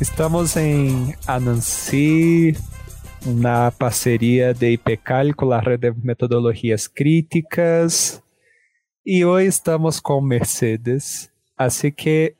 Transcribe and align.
Estamos 0.00 0.56
em 0.56 1.14
Anansi, 1.28 2.56
na 3.24 3.70
parceria 3.70 4.52
de 4.52 4.72
IPECAL 4.72 5.32
com 5.36 5.52
a 5.52 5.60
rede 5.60 5.92
de 5.92 6.04
metodologias 6.04 6.88
críticas. 6.88 8.20
E 9.06 9.24
hoje 9.24 9.46
estamos 9.46 10.00
com 10.00 10.20
Mercedes. 10.20 11.30
Assim 11.56 11.92
que 11.92 12.34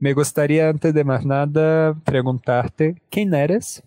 me 0.00 0.12
gustaría, 0.12 0.68
antes 0.68 0.92
de 0.92 1.04
más 1.04 1.24
nada, 1.24 1.94
preguntarte, 2.04 3.00
¿quién 3.08 3.32
eres? 3.32 3.80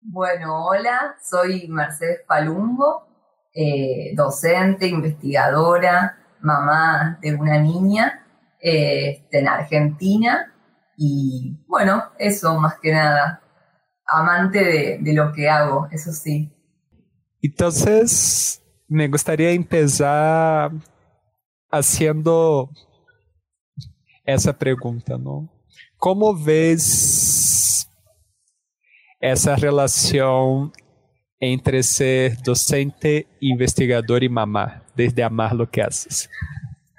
Bueno, 0.00 0.66
hola, 0.66 1.14
soy 1.22 1.68
Mercedes 1.68 2.22
Palumbo, 2.26 3.06
eh, 3.54 4.14
docente, 4.16 4.88
investigadora, 4.88 6.18
mamá 6.40 7.18
de 7.22 7.36
una 7.36 7.60
niña 7.60 8.26
eh, 8.60 9.22
en 9.30 9.46
Argentina 9.46 10.51
y 10.96 11.64
bueno, 11.66 12.04
eso 12.18 12.58
más 12.58 12.78
que 12.80 12.92
nada. 12.92 13.40
Amante 14.06 14.58
de, 14.58 14.98
de 15.00 15.14
lo 15.14 15.32
que 15.32 15.48
hago, 15.48 15.88
eso 15.90 16.12
sí. 16.12 16.52
Entonces, 17.40 18.62
me 18.88 19.08
gustaría 19.08 19.50
empezar 19.52 20.70
haciendo 21.70 22.68
essa 24.24 24.52
pergunta, 24.52 25.16
não? 25.16 25.48
Como 25.98 26.36
vês 26.36 27.88
essa 29.20 29.54
relação 29.54 30.70
entre 31.40 31.82
ser 31.82 32.36
docente, 32.42 33.26
investigador 33.40 34.22
e 34.22 34.28
mamá, 34.28 34.82
desde 34.94 35.22
amar 35.22 35.54
lo 35.54 35.66
que 35.66 35.80
haces? 35.80 36.28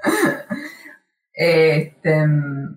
Este, 1.34 2.26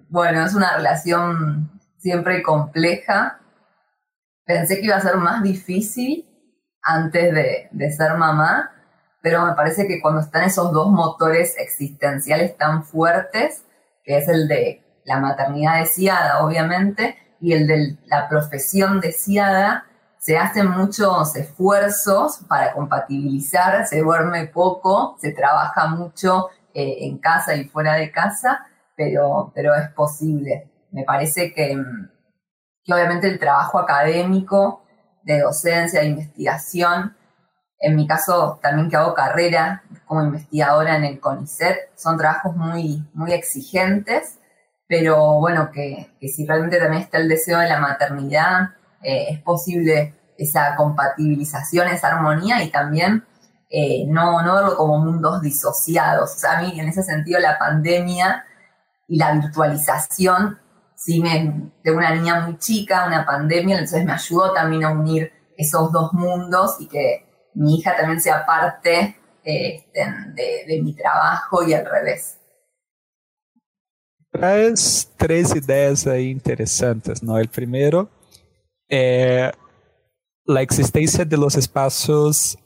bueno, 0.09 0.45
es 0.45 0.55
una 0.55 0.77
relación 0.77 1.81
siempre 1.99 2.43
compleja. 2.43 3.41
Pensé 4.45 4.77
que 4.77 4.87
iba 4.87 4.97
a 4.97 5.01
ser 5.01 5.17
más 5.17 5.43
difícil 5.43 6.27
antes 6.83 7.35
de, 7.35 7.69
de, 7.71 7.93
ser 7.93 8.15
mamá, 8.17 8.71
pero 9.21 9.45
me 9.45 9.55
parece 9.55 9.87
que 9.87 10.01
cuando 10.01 10.21
están 10.21 10.45
esos 10.45 10.73
dos 10.73 10.91
motores 10.91 11.57
existenciales 11.59 12.57
tan 12.57 12.85
fuertes, 12.85 13.65
que 14.05 14.19
es 14.19 14.29
el 14.29 14.47
de 14.47 14.85
la 15.05 15.21
maternidad 15.21 15.81
deseada, 15.81 16.45
obviamente, 16.45 17.17
y 17.41 17.53
el 17.53 17.67
de 17.67 17.99
la 18.07 18.29
profesión 18.29 19.01
deseada, 19.01 19.85
se 20.19 20.39
hacen 20.39 20.71
muchos 20.71 21.37
esfuerzos 21.37 22.41
para 22.49 22.73
compatibilizar, 22.73 23.87
se 23.87 24.01
duerme 24.01 24.47
poco, 24.47 25.17
se 25.21 25.33
trabaja 25.33 25.87
mucho 25.87 26.49
eh, 26.79 27.07
en 27.07 27.17
casa 27.17 27.55
y 27.55 27.65
fuera 27.65 27.95
de 27.95 28.11
casa, 28.13 28.67
pero, 28.95 29.51
pero 29.55 29.75
es 29.75 29.89
posible. 29.93 30.71
Me 30.91 31.05
parece 31.05 31.55
que, 31.55 31.75
mm, 31.75 32.11
que 32.85 32.93
obviamente 32.93 33.29
el 33.29 33.39
trabajo 33.39 33.79
académico, 33.79 34.83
de 35.23 35.41
docencia, 35.41 36.01
de 36.01 36.09
investigación, 36.09 37.17
en 37.79 37.97
mi 37.97 38.07
caso 38.07 38.59
también 38.63 38.91
que 38.91 38.97
hago 38.97 39.15
carrera 39.15 39.85
como 40.05 40.23
investigadora 40.23 40.97
en 40.97 41.05
el 41.05 41.19
CONICET, 41.19 41.97
son 41.97 42.19
trabajos 42.19 42.55
muy, 42.55 43.09
muy 43.15 43.33
exigentes, 43.33 44.39
pero 44.87 45.41
bueno, 45.41 45.71
que, 45.73 46.11
que 46.21 46.29
si 46.29 46.47
realmente 46.47 46.79
también 46.79 47.05
está 47.05 47.17
el 47.17 47.29
deseo 47.29 47.59
de 47.59 47.69
la 47.69 47.81
maternidad, 47.81 48.75
eh, 49.03 49.29
es 49.31 49.41
posible 49.41 50.13
esa 50.37 50.77
compatibilización, 50.77 51.89
esa 51.89 52.09
armonía 52.09 52.63
y 52.63 52.71
también 52.71 53.25
eh, 53.69 54.05
no, 54.07 54.43
no 54.43 54.55
verlo 54.55 54.77
como 54.77 54.99
mundos 54.99 55.43
disociados. 55.43 56.35
O 56.35 56.39
sea, 56.39 56.59
a 56.59 56.63
mí 56.63 56.79
en 56.79 56.89
ese 56.89 57.03
sentido 57.03 57.41
la 57.41 57.59
pandemia 57.59 58.45
y 59.09 59.19
la 59.19 59.33
virtualización, 59.33 60.59
sí 60.95 61.21
me, 61.21 61.73
de 61.83 61.91
una 61.91 62.15
niña 62.15 62.41
muy 62.41 62.59
chica, 62.59 63.07
una 63.07 63.25
pandemia, 63.25 63.79
entonces 63.79 64.05
me 64.05 64.13
ayudó 64.13 64.53
también 64.53 64.85
a 64.85 64.91
unir 64.91 65.33
esos 65.57 65.93
dos 65.93 66.13
mundos 66.13 66.77
y 66.81 66.89
que 66.89 67.51
mi 67.55 67.79
hija 67.79 67.97
también 67.97 68.21
sea 68.21 68.45
parte 68.45 69.17
este, 69.43 70.01
de, 70.67 70.83
mi 70.83 70.95
trabajo 70.95 71.63
y 71.67 71.73
al 71.73 71.87
revés. 71.87 72.39
Traes 74.31 75.11
tres 75.17 75.55
ideas 75.55 76.07
ahí 76.07 76.31
interesantes, 76.31 77.23
¿no? 77.23 77.39
El 77.39 77.49
primero, 77.49 78.11
eh, 78.89 79.51
la 80.45 80.63
existencia 80.63 81.25
de 81.25 81.37
los 81.37 81.57
espacios 81.57 82.59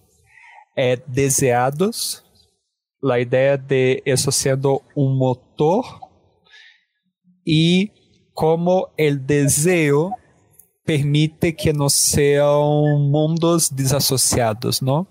é, 0.80 0.96
deseados, 1.06 2.24
a 3.04 3.20
ideia 3.20 3.58
de 3.58 4.02
isso 4.06 4.32
sendo 4.32 4.80
um 4.96 5.14
motor 5.14 5.84
e 7.46 7.91
como 8.32 8.88
o 8.98 9.14
desejo 9.14 10.10
permite 10.82 11.52
que 11.52 11.70
não 11.70 11.90
sejam 11.90 12.98
mundos 12.98 13.69
desassociados, 13.69 14.80
não? 14.80 15.06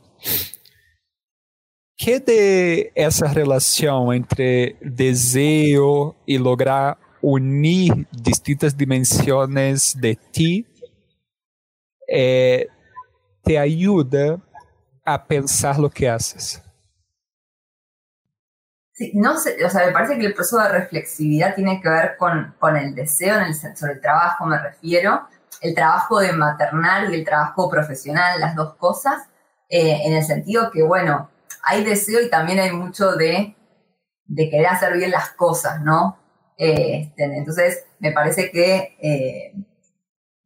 Que 1.95 2.19
de 2.19 2.91
essa 2.95 3.27
relação 3.27 4.11
entre 4.11 4.75
desejo 4.81 6.15
e 6.27 6.39
lograr 6.39 6.97
unir 7.21 8.07
distintas 8.11 8.73
dimensões 8.73 9.93
de 9.93 10.15
ti 10.31 10.65
eh, 12.09 12.67
te 13.45 13.55
ajuda 13.55 14.41
a 15.13 15.25
pensar 15.25 15.77
lo 15.77 15.89
que 15.89 16.09
haces? 16.09 16.61
Sí, 18.93 19.11
no 19.15 19.37
sé, 19.37 19.63
o 19.63 19.69
sea, 19.69 19.85
me 19.85 19.93
parece 19.93 20.19
que 20.19 20.25
el 20.25 20.33
proceso 20.33 20.59
de 20.59 20.69
reflexividad 20.69 21.55
tiene 21.55 21.79
que 21.81 21.87
ver 21.87 22.17
con, 22.17 22.53
con 22.59 22.75
el 22.75 22.93
deseo, 22.93 23.37
en 23.37 23.43
el, 23.43 23.55
sobre 23.55 23.93
el 23.93 24.01
trabajo 24.01 24.45
me 24.45 24.59
refiero, 24.59 25.27
el 25.61 25.73
trabajo 25.73 26.19
de 26.19 26.33
maternal 26.33 27.13
y 27.13 27.19
el 27.19 27.25
trabajo 27.25 27.69
profesional, 27.69 28.39
las 28.39 28.55
dos 28.55 28.75
cosas, 28.75 29.23
eh, 29.69 30.01
en 30.05 30.13
el 30.13 30.23
sentido 30.23 30.69
que, 30.71 30.83
bueno, 30.83 31.29
hay 31.63 31.83
deseo 31.83 32.21
y 32.21 32.29
también 32.29 32.59
hay 32.59 32.71
mucho 32.71 33.13
de, 33.13 33.55
de 34.25 34.49
querer 34.49 34.67
hacer 34.67 34.97
bien 34.97 35.11
las 35.11 35.31
cosas, 35.31 35.81
¿no? 35.81 36.17
Eh, 36.57 37.07
este, 37.09 37.23
entonces, 37.23 37.85
me 37.99 38.11
parece 38.11 38.51
que 38.51 38.97
eh, 39.01 39.53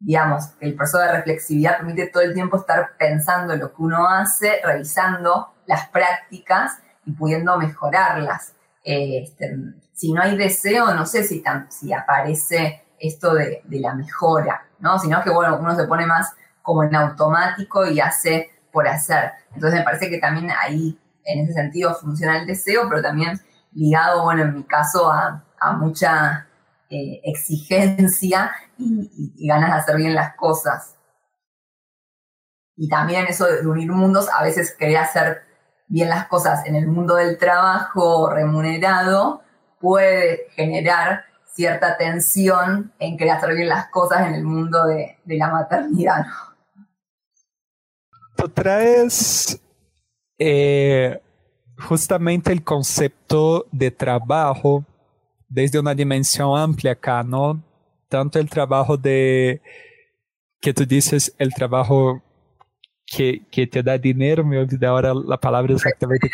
digamos, 0.03 0.50
el 0.59 0.75
proceso 0.75 1.00
de 1.00 1.14
reflexividad 1.14 1.78
permite 1.78 2.08
todo 2.08 2.24
el 2.24 2.34
tiempo 2.34 2.58
estar 2.58 2.91
pensando 2.97 3.53
en 3.53 3.62
lo 3.62 3.69
que 3.74 3.81
uno 3.81 4.08
hace, 4.08 4.59
revisando 4.64 5.54
las 5.66 5.88
prácticas 5.89 6.80
y 7.06 7.13
pudiendo 7.13 7.57
mejorarlas. 7.57 8.54
Este, 8.83 9.57
si 9.94 10.12
no 10.12 10.22
hay 10.22 10.36
deseo, 10.36 10.94
no 10.94 11.06
sé 11.06 11.24
si, 11.24 11.42
si 11.69 11.94
aparece 11.94 12.83
esto 13.00 13.33
de, 13.33 13.62
de, 13.63 13.80
la 13.80 13.95
mejora, 13.95 14.66
¿no? 14.80 15.00
Sino 15.00 15.24
que, 15.24 15.30
bueno, 15.30 15.57
uno 15.57 15.74
se 15.74 15.88
pone 15.88 16.06
más 16.06 16.33
como 16.62 16.83
en 16.83 16.95
automático 16.95 17.86
y 17.86 18.01
hace 18.01 18.50
por 18.74 18.88
hacer. 18.89 19.31
Entonces 19.54 19.80
me 19.80 19.86
parece 19.86 20.10
que 20.10 20.18
también 20.18 20.51
ahí, 20.51 21.00
en 21.24 21.45
ese 21.45 21.54
sentido, 21.54 21.95
funciona 21.95 22.39
el 22.39 22.45
deseo, 22.45 22.89
pero 22.89 23.01
también 23.01 23.39
ligado, 23.72 24.24
bueno, 24.24 24.44
en 24.44 24.54
mi 24.54 24.63
caso, 24.63 25.10
a, 25.10 25.45
a 25.60 25.72
mucha 25.74 26.48
eh, 26.94 27.22
exigencia 27.24 28.51
y, 28.78 29.48
ganas 29.48 29.72
de 29.72 29.80
hacer 29.80 29.98
bien 29.98 30.13
las 30.13 30.36
cosas. 30.36 30.95
Y 32.75 32.88
también 32.88 33.25
eso 33.25 33.48
de 33.48 33.66
unir 33.68 33.92
mundos, 33.92 34.30
a 34.30 34.44
veces 34.44 34.75
querer 34.78 34.98
hacer 34.98 35.42
bien 35.88 36.10
las 36.10 36.28
cosas 36.28 36.68
en 36.68 36.75
el 36.75 36.86
mundo 36.86 37.16
del 37.16 37.40
trabajo 37.40 38.30
remunerado 38.30 39.42
puede 39.80 40.50
generar 40.51 41.25
cierta 41.51 41.98
tensión 41.98 42.94
en 43.00 43.18
querer 43.18 43.34
hacer 43.34 43.56
bien 43.56 43.69
las 43.69 43.88
cosas 43.89 44.28
en 44.28 44.36
el 44.36 44.44
mundo 44.44 44.86
de, 44.86 45.18
de 45.25 45.38
la 45.38 45.50
maternidad. 45.50 46.25
Tú 48.36 48.50
traes 48.50 49.60
eh, 50.38 51.19
justamente 51.80 52.51
el 52.51 52.63
concepto 52.63 53.66
de 53.72 53.89
trabajo 53.89 54.86
desde 55.53 55.79
una 55.79 55.94
dimensión 55.94 56.57
amplia 56.57 56.94
acá, 56.94 57.23
¿no? 57.23 57.61
Tanto 58.09 58.39
el 58.39 58.50
trabajo 58.50 58.97
de, 58.97 59.61
que 60.59 60.73
tú 60.73 60.85
dices, 60.85 61.33
el 61.38 61.53
trabajo 61.53 62.21
que, 63.05 63.41
que 63.51 63.67
te 63.67 63.83
da 63.83 63.97
dinero, 63.97 64.44
me 64.44 64.57
olvidé 64.57 64.88
ahora 64.88 65.13
la 65.13 65.38
palabra 65.38 65.73
exactamente, 65.73 66.31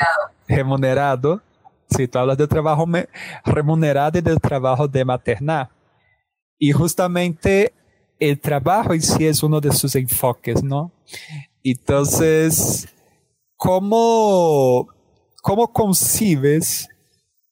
remunerado. 0.48 1.42
Sí, 1.90 2.08
tú 2.08 2.20
hablas 2.20 2.38
del 2.38 2.48
trabajo 2.48 2.86
remunerado 3.44 4.20
y 4.20 4.22
del 4.22 4.40
trabajo 4.40 4.88
de 4.88 5.04
maternar. 5.04 5.70
Y 6.58 6.72
justamente 6.72 7.74
el 8.20 8.40
trabajo 8.40 8.94
en 8.94 9.02
sí 9.02 9.26
es 9.26 9.44
uno 9.44 9.60
de 9.60 9.72
sus 9.72 9.96
enfoques, 9.96 10.64
¿no? 10.64 10.92
Entonces, 11.64 12.88
¿cómo, 13.58 14.88
cómo 15.42 15.74
concibes 15.74 16.89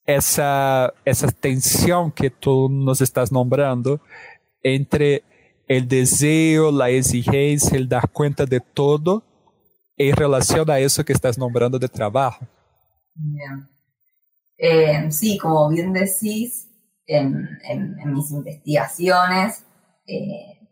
esa, 0.08 0.94
esa 1.04 1.28
tensión 1.30 2.10
que 2.10 2.30
tú 2.30 2.70
nos 2.70 3.02
estás 3.02 3.30
nombrando 3.30 4.00
entre 4.62 5.22
el 5.68 5.86
deseo, 5.86 6.72
la 6.72 6.88
exigencia, 6.88 7.76
el 7.76 7.86
dar 7.86 8.08
cuenta 8.08 8.46
de 8.46 8.58
todo 8.58 9.22
en 9.98 10.16
relación 10.16 10.70
a 10.70 10.78
eso 10.78 11.04
que 11.04 11.12
estás 11.12 11.36
nombrando 11.36 11.78
de 11.78 11.88
trabajo? 11.88 12.46
Eh, 14.56 15.10
sí, 15.10 15.36
como 15.36 15.68
bien 15.68 15.92
decís, 15.92 16.70
en, 17.06 17.46
en, 17.68 18.14
mis 18.14 18.30
investigaciones, 18.30 19.66
eh, 20.06 20.70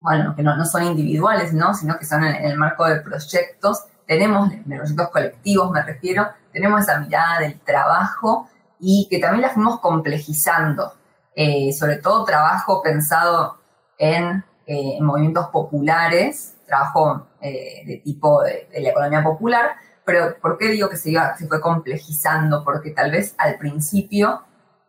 bueno, 0.00 0.34
que 0.34 0.42
no, 0.42 0.56
no, 0.56 0.64
son 0.66 0.82
individuales, 0.82 1.54
¿no? 1.54 1.74
sino 1.74 1.96
que 1.96 2.06
son 2.06 2.24
en, 2.24 2.44
el 2.44 2.58
marco 2.58 2.86
de 2.86 3.02
proyectos, 3.02 3.84
tenemos, 4.04 4.50
de 4.50 4.76
proyectos 4.76 5.10
colectivos 5.10 5.70
me 5.70 5.82
refiero, 5.82 6.26
tenemos 6.52 6.82
esa 6.82 6.98
mirada 6.98 7.38
del 7.38 7.60
trabajo 7.60 8.48
y 8.86 9.08
que 9.08 9.18
también 9.18 9.40
la 9.40 9.48
fuimos 9.48 9.80
complejizando, 9.80 10.92
eh, 11.34 11.72
sobre 11.72 11.96
todo 11.96 12.22
trabajo 12.24 12.82
pensado 12.82 13.56
en, 13.96 14.44
eh, 14.66 14.98
movimientos 15.00 15.48
populares, 15.48 16.56
trabajo 16.66 17.26
eh, 17.40 17.82
de 17.86 17.96
tipo 18.04 18.42
de, 18.42 18.68
la 18.78 18.90
economía 18.90 19.22
popular, 19.22 19.70
pero 20.04 20.36
¿por 20.38 20.58
qué 20.58 20.68
digo 20.68 20.90
que 20.90 20.98
se, 20.98 21.14
fue 21.48 21.60
complejizando? 21.62 22.62
Porque 22.62 22.90
tal 22.90 23.10
vez 23.10 23.34
al 23.38 23.56
principio 23.56 24.42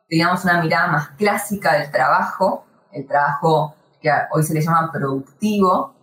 teníamos 0.09 0.43
una 0.43 0.61
mirada 0.61 0.87
más 0.87 1.09
clásica 1.11 1.73
del 1.73 1.89
trabajo, 1.89 2.65
el 2.91 3.07
trabajo 3.07 3.75
que 4.01 4.11
hoy 4.31 4.43
se 4.43 4.53
le 4.53 4.61
llama 4.61 4.91
productivo, 4.91 5.95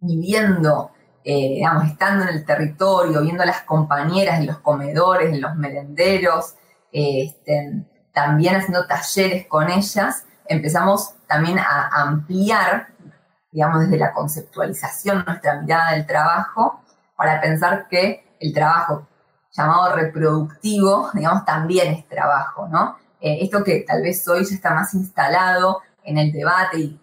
y 0.00 0.18
viendo, 0.18 0.90
digamos, 1.24 1.84
estando 1.84 2.24
en 2.24 2.30
el 2.30 2.44
territorio, 2.44 3.22
viendo 3.22 3.44
a 3.44 3.46
las 3.46 3.62
compañeras 3.62 4.40
en 4.40 4.48
los 4.48 4.58
comedores, 4.58 5.32
en 5.32 5.40
los 5.40 5.54
merenderos, 5.54 6.56
este, 6.92 7.84
también 8.12 8.56
haciendo 8.56 8.86
talleres 8.86 9.46
con 9.46 9.70
ellas, 9.70 10.26
empezamos 10.46 11.14
también 11.26 11.58
a 11.58 11.88
ampliar, 11.92 12.88
digamos, 13.50 13.80
desde 13.82 13.98
la 13.98 14.12
conceptualización 14.12 15.24
nuestra 15.26 15.60
mirada 15.60 15.92
del 15.92 16.06
trabajo 16.06 16.82
para 17.16 17.40
pensar 17.40 17.88
que 17.88 18.36
el 18.40 18.52
trabajo 18.52 19.06
llamado 19.52 19.96
reproductivo, 19.96 21.10
digamos, 21.14 21.44
también 21.44 21.94
es 21.94 22.08
trabajo, 22.08 22.68
¿no? 22.68 22.96
Eh, 23.20 23.38
esto 23.42 23.62
que 23.62 23.84
tal 23.86 24.02
vez 24.02 24.26
hoy 24.28 24.44
ya 24.44 24.54
está 24.54 24.74
más 24.74 24.92
instalado 24.94 25.80
en 26.02 26.18
el 26.18 26.32
debate 26.32 26.78
y, 26.78 27.00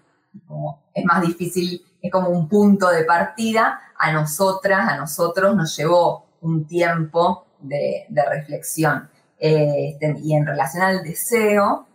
es 0.93 1.05
más 1.05 1.21
difícil, 1.21 1.85
es 2.01 2.11
como 2.11 2.29
un 2.29 2.47
punto 2.47 2.89
de 2.89 3.03
partida, 3.03 3.81
a 3.97 4.11
nosotras, 4.11 4.89
a 4.89 4.97
nosotros 4.97 5.55
nos 5.55 5.75
llevó 5.75 6.25
un 6.41 6.65
tiempo 6.65 7.45
de 7.59 8.05
reflexión. 8.29 9.09
Este, 9.39 10.15
y 10.19 10.35
en 10.35 10.45
relación 10.45 10.83
al 10.83 11.01
deseo, 11.01 11.87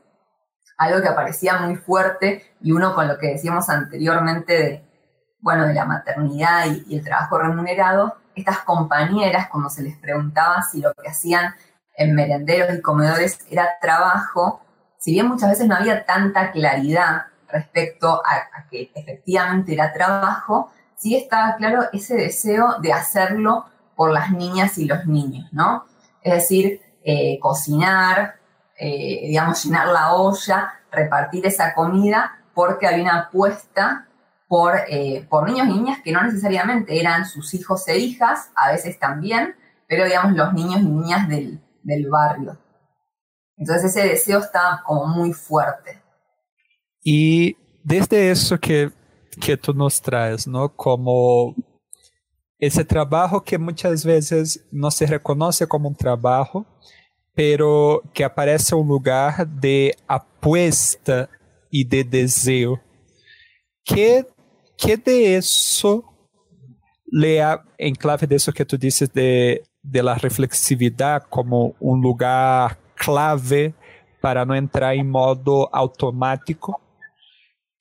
algo 0.79 1.03
que 1.03 1.09
aparecía 1.09 1.59
muy 1.59 1.77
fuerte 1.77 2.43
y 2.61 2.73
uno 2.73 2.95
con 2.95 3.07
lo 3.07 3.19
que 3.19 3.29
decíamos 3.29 3.69
anteriormente 3.69 4.53
de, 4.55 4.85
bueno, 5.41 5.67
de 5.67 5.75
la 5.75 5.85
maternidad 5.85 6.67
y, 6.67 6.97
el 6.97 7.05
trabajo 7.05 7.39
remunerado, 7.39 8.17
estas 8.35 8.61
compañeras, 8.61 9.49
cuando 9.49 9.71
se 9.71 9.83
les 9.83 9.97
preguntaba 9.99 10.63
si 10.63 10.81
lo 10.81 10.93
que 10.95 11.09
hacían 11.09 11.55
en 11.97 12.15
merenderos 12.15 12.77
y 12.77 12.81
comedores 12.81 13.39
era 13.49 13.69
trabajo, 13.81 14.63
si 14.99 15.13
bien 15.13 15.29
muchas 15.29 15.51
veces 15.51 15.69
no 15.69 15.77
había 15.77 16.05
tanta 16.05 16.51
claridad 16.51 17.27
respecto 17.49 18.23
a, 18.25 18.35
a 18.59 18.67
que 18.69 18.91
efectivamente 18.95 19.75
era 19.75 19.93
trabajo, 19.93 20.73
sí 20.97 21.15
estaba 21.15 21.55
claro 21.57 21.85
ese 21.93 22.17
deseo 22.17 22.77
de 22.81 22.93
hacerlo 22.93 23.67
por 23.95 24.11
las 24.11 24.33
niñas 24.33 24.79
y 24.79 24.87
los 24.87 25.07
niños, 25.07 25.53
¿no? 25.53 25.85
Es 26.23 26.35
decir, 26.35 26.81
eh, 27.05 27.39
cocinar, 27.39 28.37
eh, 28.79 29.27
digamos, 29.29 29.63
llenar 29.63 29.89
la 29.89 30.15
olla, 30.15 30.81
repartir 30.91 31.47
esa 31.47 31.75
comida, 31.75 32.41
porque 32.55 32.87
había 32.87 33.03
una 33.03 33.21
apuesta 33.21 34.09
por, 34.49 34.75
eh, 34.89 35.27
por 35.29 35.49
niños 35.49 35.69
y 35.69 35.73
niñas 35.75 35.99
que 36.03 36.13
no 36.13 36.23
necesariamente 36.23 36.99
eran 36.99 37.27
sus 37.27 37.53
hijos 37.55 37.87
e 37.89 37.99
hijas, 37.99 38.51
a 38.57 38.73
veces 38.73 38.99
también, 38.99 39.55
pero 39.87 40.05
digamos 40.05 40.33
los 40.33 40.53
niños 40.55 40.81
y 40.81 40.87
niñas 40.87 41.29
del, 41.29 41.61
del 41.83 42.09
barrio. 42.09 42.59
Entonces 43.57 43.95
ese 43.95 44.09
deseo 44.09 44.41
está 44.41 44.83
como 44.85 45.07
muy 45.07 45.33
fuerte. 45.33 46.03
Y 47.03 47.57
desde 47.83 48.31
eso 48.31 48.59
que, 48.59 48.91
que 49.41 49.57
tú 49.57 49.75
nos 49.75 50.01
traes, 50.01 50.47
¿no? 50.47 50.75
Como 50.75 51.55
ese 52.59 52.85
trabajo 52.85 53.43
que 53.43 53.59
muchas 53.59 54.05
veces 54.05 54.65
no 54.73 54.91
se 54.91 55.07
reconoce 55.07 55.67
como 55.67 55.89
un 55.89 55.95
trabajo, 55.95 56.67
pero 57.35 58.03
que 58.13 58.25
aparece 58.25 58.75
un 58.75 58.87
lugar 58.87 59.47
de 59.47 59.95
apuesta 60.07 61.29
y 61.71 61.85
de 61.85 62.05
deseo. 62.05 62.81
¿Qué, 63.85 64.25
qué 64.79 64.97
de 64.97 65.37
eso 65.37 66.05
le 67.07 67.41
en 67.79 67.95
clave 67.95 68.27
de 68.27 68.37
eso 68.37 68.53
que 68.53 68.65
tú 68.65 68.79
dices 68.79 69.13
de, 69.13 69.63
de 69.83 70.03
la 70.03 70.15
reflexividad 70.15 71.25
como 71.29 71.75
un 71.81 72.01
lugar 72.01 72.79
clave 72.95 73.75
para 74.21 74.45
no 74.45 74.55
entrar 74.55 74.95
en 74.95 75.11
modo 75.11 75.69
automático? 75.75 76.81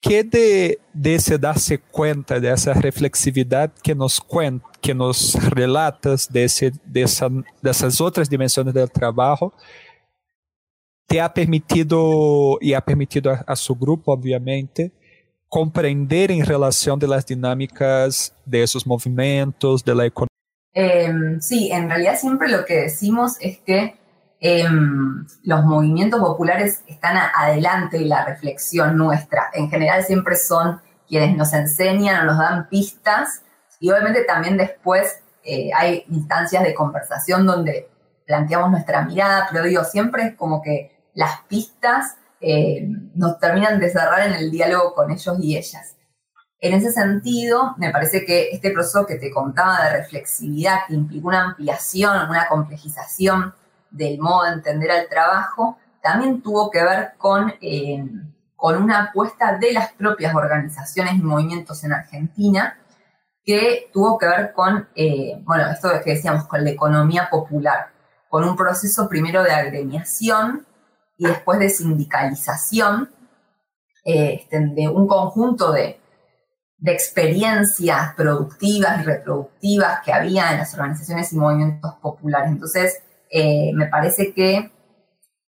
¿Qué 0.00 0.22
de, 0.22 0.80
de 0.92 1.14
ese 1.14 1.38
darse 1.38 1.78
cuenta 1.78 2.38
de 2.38 2.52
esa 2.52 2.74
reflexividad 2.74 3.72
que 3.82 3.94
nos 3.94 4.20
cuenta? 4.20 4.66
Que 4.84 4.94
nos 4.94 5.32
relatas 5.48 6.30
de, 6.30 6.44
ese, 6.44 6.70
de, 6.84 7.02
esa, 7.02 7.30
de 7.30 7.70
esas 7.70 7.98
otras 8.02 8.28
dimensiones 8.28 8.74
del 8.74 8.90
trabajo 8.90 9.54
te 11.06 11.22
ha 11.22 11.32
permitido 11.32 12.58
y 12.60 12.74
ha 12.74 12.82
permitido 12.82 13.32
a, 13.46 13.56
su 13.56 13.74
grupo, 13.74 14.12
obviamente, 14.12 14.92
comprender 15.48 16.30
en 16.30 16.44
relación 16.44 16.98
de 16.98 17.08
las 17.08 17.24
dinámicas 17.24 18.36
de 18.44 18.62
esos 18.62 18.86
movimientos, 18.86 19.82
de 19.82 19.94
la 19.94 20.04
economía? 20.04 20.28
Eh, 20.74 21.10
sí, 21.40 21.70
en 21.72 21.88
realidad 21.88 22.18
siempre 22.18 22.50
lo 22.50 22.66
que 22.66 22.82
decimos 22.82 23.36
es 23.40 23.60
que 23.60 23.96
eh, 24.40 24.68
los 25.44 25.64
movimientos 25.64 26.20
populares 26.20 26.82
están 26.86 27.16
adelante 27.16 28.00
de 28.00 28.04
la 28.04 28.26
reflexión 28.26 28.98
nuestra. 28.98 29.44
En 29.54 29.70
general 29.70 30.04
siempre 30.04 30.36
son 30.36 30.80
quienes 31.08 31.34
nos 31.38 31.54
enseñan 31.54 32.20
o 32.20 32.24
nos 32.26 32.38
dan 32.38 32.68
pistas 32.68 33.44
y 33.80 33.90
obviamente 33.90 34.24
también 34.24 34.56
después 34.56 35.20
eh, 35.42 35.70
hay 35.74 36.04
instancias 36.08 36.62
de 36.62 36.74
conversación 36.74 37.46
donde 37.46 37.88
planteamos 38.26 38.70
nuestra 38.70 39.02
mirada, 39.02 39.48
pero 39.50 39.64
digo, 39.64 39.84
siempre 39.84 40.28
es 40.28 40.34
como 40.34 40.62
que 40.62 41.08
las 41.14 41.42
pistas 41.42 42.16
eh, 42.40 42.86
nos 43.14 43.38
terminan 43.38 43.78
de 43.78 43.90
cerrar 43.90 44.26
en 44.26 44.34
el 44.34 44.50
diálogo 44.50 44.94
con 44.94 45.10
ellos 45.10 45.36
y 45.40 45.56
ellas. 45.56 45.96
En 46.60 46.72
ese 46.72 46.92
sentido, 46.92 47.74
me 47.76 47.90
parece 47.90 48.24
que 48.24 48.48
este 48.50 48.70
proceso 48.70 49.04
que 49.04 49.16
te 49.16 49.30
contaba 49.30 49.84
de 49.84 49.98
reflexividad, 49.98 50.86
que 50.88 50.94
implica 50.94 51.26
una 51.26 51.44
ampliación, 51.44 52.28
una 52.28 52.48
complejización 52.48 53.54
del 53.90 54.18
modo 54.18 54.44
de 54.44 54.52
entender 54.54 54.90
al 54.90 55.08
trabajo, 55.08 55.78
también 56.02 56.42
tuvo 56.42 56.70
que 56.70 56.82
ver 56.82 57.12
con, 57.18 57.52
eh, 57.60 58.02
con 58.56 58.82
una 58.82 59.04
apuesta 59.04 59.58
de 59.58 59.72
las 59.72 59.92
propias 59.92 60.34
organizaciones 60.34 61.14
y 61.14 61.22
movimientos 61.22 61.84
en 61.84 61.92
Argentina 61.92 62.78
que 63.44 63.90
tuvo 63.92 64.18
que 64.18 64.26
ver 64.26 64.52
con, 64.52 64.88
eh, 64.94 65.40
bueno, 65.42 65.70
esto 65.70 65.90
que 66.02 66.14
decíamos, 66.14 66.46
con 66.46 66.64
la 66.64 66.70
economía 66.70 67.28
popular, 67.30 67.90
con 68.28 68.44
un 68.44 68.56
proceso 68.56 69.08
primero 69.08 69.42
de 69.42 69.52
agremiación 69.52 70.66
y 71.18 71.26
después 71.26 71.58
de 71.58 71.68
sindicalización 71.68 73.10
eh, 74.04 74.40
este, 74.40 74.60
de 74.60 74.88
un 74.88 75.06
conjunto 75.06 75.72
de, 75.72 76.00
experiencias 76.86 78.12
productivas 78.14 79.00
y 79.00 79.04
reproductivas 79.04 80.00
que 80.04 80.12
había 80.12 80.52
en 80.52 80.58
las 80.58 80.74
organizaciones 80.74 81.32
y 81.32 81.36
movimientos 81.36 81.94
populares. 82.02 82.50
Entonces, 82.50 83.02
eh, 83.30 83.72
me 83.72 83.86
parece 83.86 84.34
que, 84.34 84.70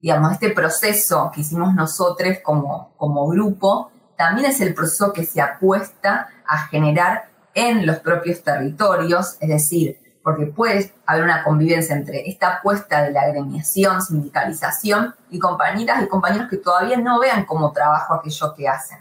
digamos, 0.00 0.32
este 0.32 0.50
proceso 0.50 1.30
que 1.32 1.42
hicimos 1.42 1.72
nosotros 1.72 2.38
como, 2.42 2.96
como 2.96 3.28
grupo, 3.28 3.92
también 4.16 4.50
es 4.50 4.60
el 4.60 4.74
proceso 4.74 5.12
que 5.12 5.24
se 5.24 5.40
apuesta 5.40 6.30
a 6.48 6.66
generar 6.66 7.29
en 7.54 7.86
los 7.86 7.98
propios 7.98 8.42
territorios, 8.42 9.36
es 9.40 9.48
decir, 9.48 9.98
porque 10.22 10.46
puede 10.46 10.92
haber 11.06 11.24
una 11.24 11.42
convivencia 11.42 11.96
entre 11.96 12.28
esta 12.28 12.56
apuesta 12.56 13.02
de 13.02 13.12
la 13.12 13.22
agremiación, 13.22 14.02
sindicalización 14.02 15.14
y 15.30 15.38
compañeras 15.38 16.02
y 16.02 16.08
compañeros 16.08 16.48
que 16.48 16.58
todavía 16.58 16.98
no 16.98 17.18
vean 17.18 17.44
como 17.44 17.72
trabajo 17.72 18.14
aquello 18.14 18.54
que 18.54 18.68
hacen. 18.68 18.98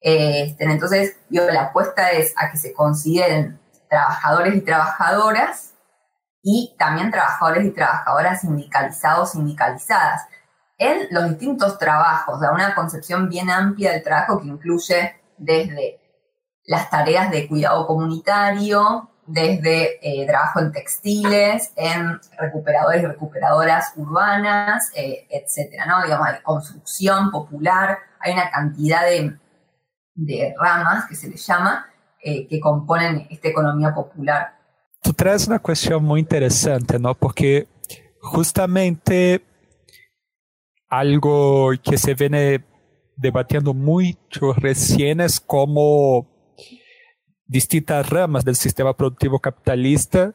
Este, 0.00 0.64
entonces, 0.64 1.16
la 1.30 1.62
apuesta 1.62 2.10
es 2.10 2.34
a 2.36 2.50
que 2.50 2.58
se 2.58 2.72
consideren 2.72 3.58
trabajadores 3.88 4.54
y 4.56 4.60
trabajadoras 4.60 5.74
y 6.42 6.76
también 6.78 7.10
trabajadores 7.10 7.64
y 7.64 7.70
trabajadoras 7.70 8.40
sindicalizados, 8.42 9.32
sindicalizadas, 9.32 10.26
en 10.78 11.08
los 11.10 11.30
distintos 11.30 11.78
trabajos, 11.78 12.40
de 12.40 12.48
una 12.50 12.74
concepción 12.74 13.28
bien 13.28 13.50
amplia 13.50 13.92
del 13.92 14.02
trabajo 14.02 14.40
que 14.40 14.48
incluye 14.48 15.16
desde 15.38 16.00
las 16.66 16.90
tareas 16.90 17.30
de 17.30 17.48
cuidado 17.48 17.86
comunitario, 17.86 19.08
desde 19.26 19.98
eh, 20.02 20.26
trabajo 20.26 20.60
en 20.60 20.72
textiles, 20.72 21.72
en 21.76 22.20
recuperadores 22.38 23.02
y 23.02 23.06
recuperadoras 23.06 23.92
urbanas, 23.96 24.90
eh, 24.94 25.26
etcétera, 25.30 25.86
¿no? 25.86 26.02
Digamos, 26.02 26.28
construcción 26.42 27.30
popular, 27.30 27.98
hay 28.20 28.32
una 28.32 28.50
cantidad 28.50 29.02
de, 29.04 29.36
ramas 30.58 31.06
que 31.06 31.14
se 31.14 31.28
le 31.28 31.36
llama 31.36 31.86
eh, 32.22 32.46
que 32.48 32.58
componen 32.58 33.26
esta 33.28 33.48
economía 33.48 33.94
popular. 33.94 34.56
Tú 35.02 35.12
traes 35.12 35.46
una 35.46 35.58
cuestión 35.58 36.02
muy 36.02 36.20
interesante, 36.20 36.98
¿no? 36.98 37.14
Porque 37.14 37.68
justamente 38.20 39.44
algo 40.88 41.72
que 41.82 41.98
se 41.98 42.14
viene 42.14 42.64
debatiendo 43.16 43.74
mucho 43.74 44.52
recién 44.54 45.20
es 45.20 45.38
cómo 45.40 46.26
distintas 47.46 48.08
ramas 48.08 48.44
del 48.44 48.56
sistema 48.56 48.96
productivo 48.96 49.38
capitalista 49.38 50.32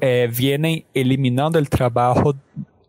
eh, 0.00 0.30
vienen 0.34 0.84
eliminando 0.94 1.58
el 1.58 1.68
trabajo 1.68 2.34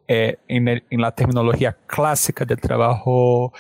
eh, 0.08 0.38
en, 0.48 1.02
la 1.02 1.12
terminología 1.12 1.76
clásica 1.88 2.46
del 2.46 2.60
trabajo 2.60 3.54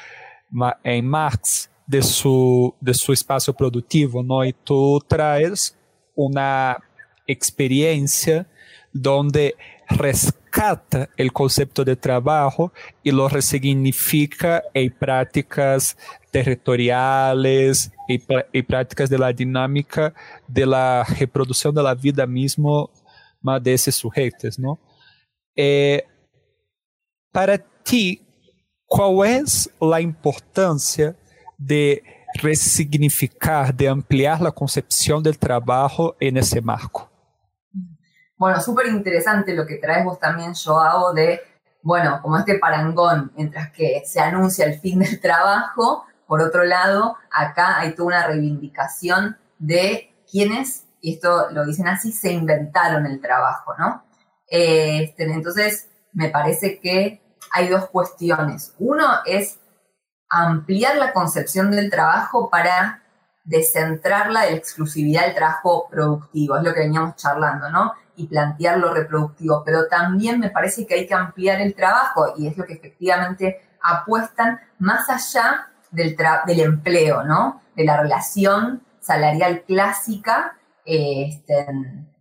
en 0.84 1.08
Marx 1.08 1.70
de 1.86 2.04
su, 2.04 2.76
espacio 3.08 3.54
productivo, 3.54 4.22
¿no? 4.22 4.46
Y 4.46 4.54
tú 4.54 5.04
traes 5.08 5.76
una 6.16 6.78
experiencia 7.26 8.48
donde 8.94 9.56
rescata 10.50 11.10
el 11.18 11.32
concepto 11.32 11.84
de 11.84 11.96
trabajo 11.96 12.72
y 13.04 13.12
lo 13.12 13.28
resignifica 13.28 14.64
en 14.74 14.92
prácticas 14.92 15.98
territoriales 16.32 17.92
y, 18.08 18.62
prácticas 18.64 19.10
de 19.10 19.18
la 19.18 19.32
dinámica 19.32 20.14
de 20.48 20.66
la 20.66 21.04
reproducción 21.20 21.74
de 21.74 21.84
la 21.84 21.96
vida 21.96 22.26
misma 22.26 22.88
de 23.62 23.74
esos 23.74 23.96
sujetos, 23.96 24.60
¿no? 24.60 24.80
Eh, 25.56 26.04
para 27.32 27.58
ti, 27.58 28.22
¿cuál 28.86 29.28
es 29.28 29.70
la 29.80 30.02
importancia 30.02 31.16
de 31.58 32.04
resignificar, 32.42 33.74
de 33.74 33.88
ampliar 33.88 34.42
la 34.42 34.52
concepción 34.52 35.22
del 35.24 35.38
trabajo 35.38 36.16
en 36.20 36.38
ese 36.38 36.62
marco? 36.62 37.09
Bueno, 38.40 38.62
súper 38.62 38.88
interesante 38.88 39.54
lo 39.54 39.68
que 39.68 39.76
traes 39.76 40.06
vos 40.06 40.18
también, 40.18 40.54
Joao, 40.54 41.14
de, 41.14 41.42
bueno, 41.82 42.22
como 42.22 42.38
este 42.38 42.58
parangón, 42.58 43.34
mientras 43.36 43.70
que 43.72 44.02
se 44.06 44.22
anuncia 44.22 44.66
el 44.66 44.80
fin 44.80 45.00
del 45.00 45.20
trabajo, 45.20 46.06
por 46.26 46.42
otro 46.42 46.64
lado, 46.64 47.18
acá 47.30 47.80
hay 47.80 47.96
toda 47.96 48.08
una 48.08 48.28
reivindicación 48.28 49.38
de 49.58 50.16
quienes, 50.32 50.86
y 51.02 51.16
esto 51.16 51.50
lo 51.52 51.66
dicen 51.66 51.90
así, 51.90 52.14
se 52.14 52.32
inventaron 52.32 53.06
el 53.06 53.20
trabajo, 53.20 53.74
¿no? 53.78 54.06
Este, 54.48 55.26
entonces, 55.26 55.90
me 56.14 56.30
parece 56.30 56.80
que 56.80 57.22
hay 57.52 57.68
dos 57.68 57.90
cuestiones. 57.90 58.74
Uno 58.80 59.06
es 59.26 59.60
ampliar 60.30 60.96
la 60.96 61.12
concepción 61.12 61.72
del 61.72 61.90
trabajo 61.90 62.50
para 62.50 63.04
descentrarla 63.50 64.42
de 64.42 64.52
la 64.52 64.58
exclusividad 64.58 65.26
del 65.26 65.34
trabajo 65.34 65.88
productivo, 65.90 66.58
es 66.58 66.64
lo 66.64 66.72
que 66.72 66.82
veníamos 66.82 67.16
charlando, 67.16 67.70
¿no? 67.72 67.94
Y 68.16 68.28
plantear 68.28 68.78
lo 68.78 68.94
reproductivo, 68.94 69.64
pero 69.66 69.88
también 69.88 70.40
me 70.40 70.52
parece 70.52 70.86
que 70.86 70.94
hay 70.94 71.08
que 71.08 71.16
ampliar 71.16 71.60
el 71.60 71.74
trabajo 71.74 72.34
y 72.38 72.46
es 72.48 72.56
lo 72.56 72.66
que 72.66 72.74
efectivamente 72.74 73.68
apuestan 73.82 74.60
más 74.78 75.10
allá 75.10 75.68
del, 75.90 76.16
del 76.46 76.60
empleo, 76.60 77.24
¿no? 77.24 77.62
De 77.76 77.86
la 77.86 78.00
relación 78.00 78.84
salarial 79.00 79.64
clásica. 79.64 80.56
Este, 80.86 81.66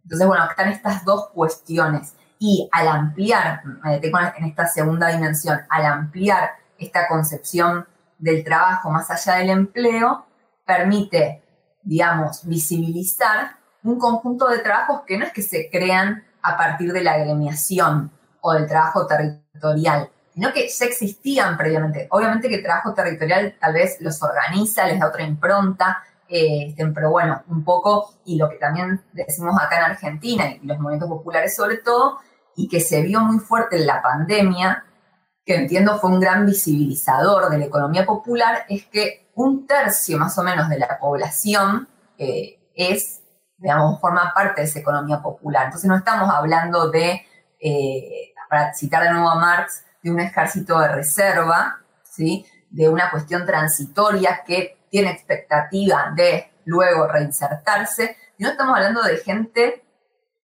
entonces, 0.03 0.27
bueno, 0.27 0.47
están 0.49 0.71
estas 0.71 1.05
dos 1.05 1.29
cuestiones. 1.29 2.15
Y 2.39 2.71
al 2.73 2.89
ampliar, 2.89 3.63
me 3.65 3.93
detengo 3.93 4.19
en 4.19 4.45
esta 4.47 4.67
segunda 4.67 5.09
dimensión, 5.09 5.61
al 5.69 5.85
ampliar 5.85 6.53
esta 6.79 7.07
concepción 7.07 7.87
del 8.19 8.43
trabajo 8.45 8.91
más 8.91 9.11
allá 9.11 9.41
del 9.41 9.51
empleo, 9.51 10.25
permite, 10.69 11.43
digamos, 11.83 12.47
visibilizar 12.47 13.57
un 13.85 13.99
conjunto 13.99 14.49
de 14.49 14.59
trabajos 14.59 15.01
que 15.07 15.17
no 15.17 15.25
es 15.25 15.33
que 15.33 15.41
se 15.41 15.71
crean 15.71 16.25
a 16.43 16.59
partir 16.59 16.93
de 16.93 17.03
la 17.03 17.15
agremiación 17.15 18.11
o 18.43 18.53
del 18.53 18.67
trabajo 18.67 19.07
territorial, 19.07 20.11
sino 20.35 20.53
que 20.53 20.69
ya 20.69 20.85
existían 20.85 21.57
previamente. 21.57 22.07
Obviamente 22.11 22.51
que 22.51 22.57
el 22.57 22.63
trabajo 22.63 22.93
territorial 22.93 23.57
tal 23.59 23.73
vez 23.73 23.97
los 24.01 24.23
organiza, 24.23 24.87
les 24.87 25.01
da 25.01 25.09
otra 25.09 25.23
impronta, 25.23 26.03
eh, 26.29 26.75
pero 26.95 27.11
bueno, 27.11 27.43
un 27.49 27.65
poco, 27.65 28.17
y 28.27 28.37
lo 28.37 28.51
que 28.51 28.57
también 28.57 29.01
decimos 29.15 29.57
acá 29.59 29.79
en 29.79 29.85
Argentina, 29.93 30.51
y 30.51 30.67
los 30.67 30.79
movimientos 30.79 31.09
populares 31.09 31.57
sobre 31.57 31.79
todo, 31.79 32.19
y 32.57 32.69
que 32.69 32.81
se 32.81 33.01
vio 33.01 33.21
muy 33.21 33.39
fuerte 33.39 33.77
en 33.77 33.87
la 33.87 34.03
pandemia, 34.03 34.85
que 35.49 35.55
entiendo 35.55 35.99
fue 35.99 36.11
un 36.11 36.21
gran 36.21 36.45
visibilizador 36.45 37.49
de 37.49 37.57
la 37.57 37.65
economía 37.65 38.05
popular, 38.05 38.67
es 38.69 38.85
que 38.85 39.31
un 39.35 39.67
tercio 39.67 40.19
más 40.19 40.37
o 40.37 40.43
menos 40.43 40.69
de 40.69 40.79
la 40.79 40.99
población 40.99 41.89
eh, 42.19 42.61
es, 42.75 43.23
digamos, 43.57 43.99
forma 43.99 44.31
parte 44.35 44.61
de 44.61 44.67
esa 44.67 44.81
economía 44.81 45.23
popular. 45.23 45.65
Entonces 45.65 45.89
no 45.89 45.97
estamos 45.97 46.29
hablando 46.29 46.91
de, 46.91 47.23
eh, 47.59 48.35
para 48.51 48.75
citar 48.75 49.05
de 49.05 49.11
nuevo 49.11 49.31
a 49.31 49.37
Marx, 49.37 49.87
de 50.03 50.11
un 50.11 50.21
ejército 50.21 50.79
de 50.81 50.89
reserva, 50.89 51.79
¿sí? 52.03 52.45
de 52.69 52.91
una 52.91 53.11
cuestión 53.11 53.47
transitoria 53.47 54.43
que 54.47 54.77
tiene 54.91 55.13
expectativa 55.13 56.13
de 56.15 56.53
luego 56.67 57.07
reinsertarse, 57.07 58.19
no 58.37 58.51
estamos 58.51 58.77
hablando 58.77 59.03
de 59.03 59.17
gente 59.17 59.83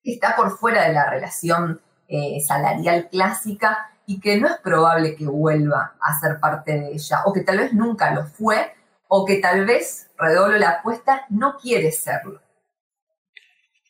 que 0.02 0.14
está 0.14 0.34
por 0.34 0.56
fuera 0.56 0.84
de 0.88 0.94
la 0.94 1.10
relación 1.10 1.82
eh, 2.08 2.40
salarial 2.40 3.10
clásica 3.10 3.90
y 4.06 4.20
que 4.20 4.38
no 4.38 4.48
es 4.48 4.56
probable 4.58 5.16
que 5.16 5.26
vuelva 5.26 5.94
a 6.00 6.18
ser 6.18 6.38
parte 6.40 6.72
de 6.72 6.92
ella, 6.92 7.20
o 7.24 7.32
que 7.32 7.42
tal 7.42 7.58
vez 7.58 7.72
nunca 7.72 8.14
lo 8.14 8.24
fue, 8.24 8.72
o 9.08 9.24
que 9.24 9.36
tal 9.36 9.64
vez, 9.64 10.10
redoblo 10.18 10.58
la 10.58 10.70
apuesta, 10.70 11.26
no 11.30 11.56
quiere 11.56 11.90
serlo. 11.92 12.40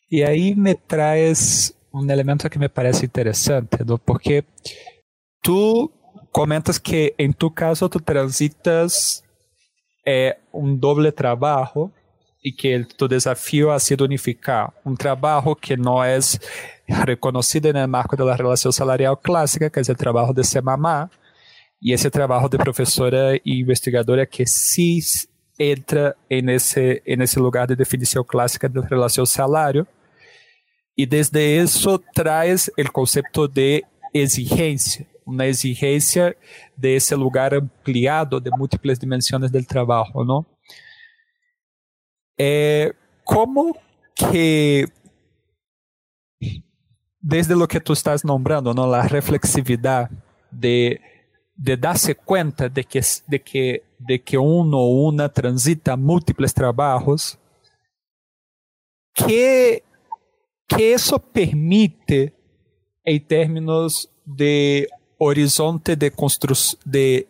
Y 0.07 0.23
ahí 0.23 0.55
me 0.55 0.75
traes 0.75 1.75
un 1.91 2.09
elemento 2.09 2.49
que 2.49 2.59
me 2.59 2.69
parece 2.69 3.05
interesante, 3.05 3.83
¿no? 3.85 3.97
porque 3.97 4.45
tú 5.41 5.91
comentas 6.31 6.79
que 6.79 7.15
en 7.17 7.33
tu 7.33 7.53
caso 7.53 7.89
tú 7.89 7.99
transitas 7.99 9.23
eh, 10.05 10.37
un 10.51 10.79
doble 10.79 11.11
trabajo 11.11 11.91
y 12.47 12.55
que 12.55 12.85
tu 12.95 13.07
desafío 13.07 13.71
ha 13.71 13.79
sido 13.79 14.05
unificar 14.05 14.71
un 14.83 14.95
trabajo 14.95 15.55
que 15.55 15.75
no 15.75 16.05
es 16.05 16.39
reconocido 16.87 17.71
en 17.71 17.77
el 17.77 17.87
marco 17.87 18.15
de 18.15 18.23
la 18.23 18.55
salarial 18.55 19.19
clásica, 19.19 19.67
que 19.71 19.79
es 19.79 19.89
el 19.89 19.97
trabajo 19.97 20.31
de 20.31 20.61
mamá, 20.61 21.09
y 21.79 21.91
ese 21.91 22.11
trabajo 22.11 22.47
de 22.47 22.59
profesora 22.59 23.33
e 23.33 23.41
investigadora 23.45 24.27
que 24.27 24.45
sí 24.45 25.01
entra 25.57 26.15
en 26.29 26.49
ese, 26.49 27.01
en 27.03 27.23
ese 27.23 27.39
lugar 27.39 27.67
de 27.67 27.75
definición 27.75 28.23
clásica 28.23 28.67
de 28.67 28.79
relación 28.79 29.25
salario. 29.25 29.87
Y 30.95 31.07
desde 31.07 31.57
eso 31.57 31.99
traes 32.13 32.71
el 32.77 32.91
concepto 32.91 33.47
de 33.47 33.85
exigencia, 34.13 35.07
una 35.25 35.47
exigencia 35.47 36.37
de 36.75 36.95
ese 36.95 37.17
lugar 37.17 37.55
ampliado 37.55 38.39
de 38.39 38.51
múltiples 38.55 38.99
dimensiones 38.99 39.51
del 39.51 39.65
trabajo, 39.65 40.23
¿no? 40.23 40.45
Eh, 42.37 42.93
¿Cómo 43.23 43.75
que 44.15 44.87
desde 47.19 47.55
lo 47.55 47.67
que 47.67 47.79
tú 47.79 47.93
estás 47.93 48.23
nombrando, 48.23 48.73
¿no? 48.73 48.85
La 48.85 49.07
reflexividad 49.07 50.11
de, 50.51 51.01
de 51.55 51.75
darse 51.75 52.13
cuenta 52.13 52.69
de 52.69 52.83
que, 52.83 53.01
de, 53.27 53.41
que, 53.41 53.83
de 53.97 54.21
que 54.21 54.37
uno 54.37 54.77
o 54.77 55.07
una 55.07 55.27
transita 55.29 55.95
múltiples 55.95 56.53
trabajos, 56.53 57.39
que, 59.13 59.83
que 60.67 60.93
eso 60.93 61.17
permite 61.17 62.31
en 63.03 63.25
términos 63.25 64.07
de 64.23 64.87
horizonte 65.17 65.95
de 65.95 66.11
construção, 66.11 66.79
de, 66.85 67.27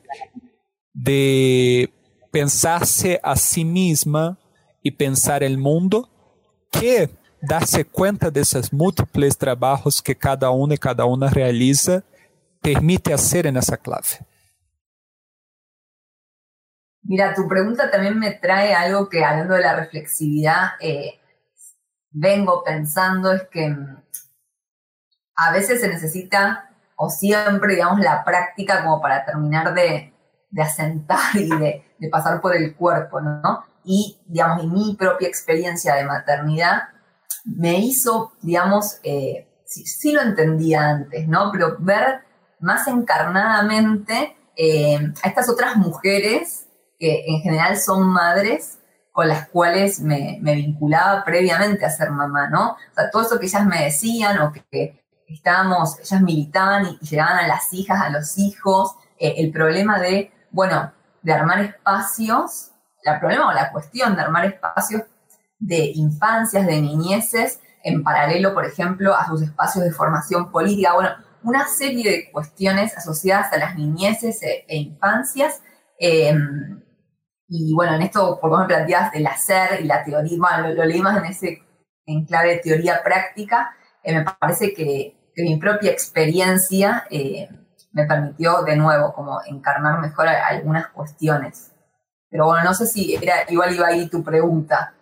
de 0.94 1.90
pensar-se 2.32 3.18
a 3.24 3.36
si 3.38 3.64
mesma 3.64 4.38
e 4.86 4.92
pensar 4.92 5.42
o 5.44 5.58
mundo, 5.58 6.08
que 6.72 7.10
darse 7.42 7.84
cuenta 7.84 8.30
de 8.30 8.42
esos 8.42 8.72
múltiples 8.72 9.38
trabajos 9.38 10.01
que 10.01 10.15
cada 10.15 10.51
uno 10.51 10.74
y 10.74 10.77
cada 10.77 11.06
una 11.06 11.30
realiza 11.30 12.04
permite 12.62 13.13
hacer 13.13 13.48
en 13.48 13.58
esa 13.58 13.77
clave? 13.77 14.25
Mira, 17.08 17.34
tu 17.36 17.48
pregunta 17.48 17.92
también 17.92 18.18
me 18.18 18.32
trae 18.32 18.74
algo 18.74 19.10
que 19.10 19.24
hablando 19.24 19.54
de 19.54 19.62
la 19.62 19.75
reflexividad, 19.75 20.72
eh, 20.80 21.20
vengo 22.10 22.63
pensando, 22.63 23.32
es 23.32 23.44
que 23.44 23.70
mm, 23.70 24.04
a 25.36 25.51
veces 25.51 25.82
se 25.82 25.88
necesita, 25.88 26.72
o 26.96 27.10
siempre, 27.10 27.75
digamos, 27.75 28.00
la 28.00 28.24
práctica 28.24 28.84
como 28.84 29.01
para 29.01 29.24
terminar 29.24 29.74
de, 29.74 30.13
asentar 30.58 31.20
y 31.36 31.50
de, 31.50 32.10
pasar 32.10 32.42
por 32.42 32.56
el 32.56 32.75
cuerpo, 32.75 33.22
¿no? 33.22 33.65
Y, 33.86 34.20
digamos, 34.25 34.63
y 34.63 34.68
mi 34.68 34.96
propia 34.96 35.27
experiencia 35.27 35.96
de 35.96 36.06
maternidad 36.06 36.89
me 37.46 37.80
hizo, 37.80 38.34
digamos, 38.42 38.98
eh, 39.04 39.48
sí, 39.65 40.12
lo 40.12 40.22
entendía 40.22 40.89
antes, 40.89 41.27
¿no? 41.27 41.51
Pero 41.51 41.77
ver 41.80 42.22
más 42.60 42.88
encarnadamente 42.88 44.36
eh, 44.56 45.13
a 45.22 45.27
estas 45.27 45.50
otras 45.50 45.75
mujeres 45.75 46.68
que 46.98 47.25
en 47.27 47.42
general 47.42 47.77
son 47.77 48.08
madres 48.08 48.80
con 49.12 49.27
las 49.27 49.48
cuales 49.50 50.01
me, 50.01 50.39
vinculaba 50.42 51.24
previamente 51.24 51.86
a 51.86 51.89
ser 51.89 52.12
mamá, 52.12 52.50
¿no? 52.50 52.72
O 52.72 52.94
sea, 52.96 53.10
todo 53.10 53.22
eso 53.22 53.39
que 53.39 53.46
ellas 53.46 53.65
me 53.65 53.86
decían 53.86 54.39
o 54.39 54.51
que, 54.51 55.01
estábamos, 55.27 56.00
ellas 56.00 56.22
militaban 56.22 56.86
y, 56.86 56.98
llegaban 57.00 57.38
a 57.38 57.48
las 57.48 57.72
hijas, 57.74 58.01
a 58.01 58.10
los 58.10 58.38
hijos, 58.38 58.96
eh, 59.18 59.36
el 59.38 59.51
problema 59.51 60.00
de, 60.00 60.32
bueno, 60.51 60.92
de 61.22 61.34
armar 61.34 61.62
espacios, 61.62 62.72
el 63.14 63.20
problema 63.20 63.50
o 63.50 63.54
la 63.54 63.72
cuestión 63.72 64.16
de 64.16 64.22
armar 64.22 64.46
espacios 64.46 65.04
de 65.60 65.92
infancias, 65.96 66.66
de 66.66 66.82
niñeces, 66.82 67.60
en 67.84 68.04
paralelo, 68.04 68.54
por 68.54 68.66
ejemplo, 68.66 69.16
a 69.16 69.28
sus 69.28 69.44
espacios 69.44 69.84
de 69.84 69.92
formación 69.92 70.52
política, 70.52 70.94
bueno, 70.94 71.10
una 71.44 71.68
serie 71.68 72.12
de 72.12 72.32
cuestiones 72.32 72.98
asociadas 72.98 73.54
a 73.54 73.58
las 73.58 73.76
niñeces 73.76 74.42
e, 74.42 74.66
e 74.68 74.78
infancias 74.78 75.62
em, 76.00 76.82
y 77.48 77.74
bueno, 77.74 77.94
en 77.94 78.02
esto, 78.02 78.40
por 78.40 78.50
cómo 78.50 78.64
me 78.64 78.68
planteas 78.68 79.12
del 79.12 79.28
hacer 79.28 79.82
y 79.82 79.86
la 79.86 80.04
teoría, 80.04 80.58
lo, 80.60 80.86
leí 80.86 81.02
más 81.02 81.18
en 81.18 81.26
ese 81.26 81.62
en 82.08 82.26
clave 82.26 82.56
de 82.56 82.58
teoría 82.58 83.02
práctica, 83.04 83.76
eh, 84.04 84.14
me 84.16 84.24
parece 84.24 84.74
que, 84.74 85.16
mi 85.38 85.58
propia 85.58 85.92
experiencia 85.92 87.06
eh, 87.10 87.50
me 87.92 88.06
permitió 88.06 88.64
de 88.64 88.78
nuevo 88.78 89.14
como 89.14 89.42
encarnar 89.46 90.00
mejor 90.00 90.30
algunas 90.30 90.88
cuestiones. 90.88 91.74
Pero 92.36 92.48
bueno, 92.48 92.65
no 92.65 92.74
sé 92.74 92.86
si 92.86 93.15
era 93.15 93.46
igual 93.48 93.74
iba 93.74 93.88
ahí 93.88 94.10
tu 94.10 94.22
pregunta. 94.22 94.94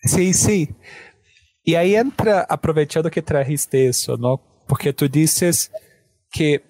Sí, 0.00 0.32
sí. 0.32 0.72
Y 1.64 1.74
ahí 1.74 1.96
entra, 1.96 2.46
aprovechando 2.48 3.10
que 3.10 3.20
trajiste 3.20 3.88
eso, 3.88 4.16
¿no? 4.16 4.40
Porque 4.68 4.92
tú 4.92 5.08
dices 5.08 5.72
que 6.30 6.62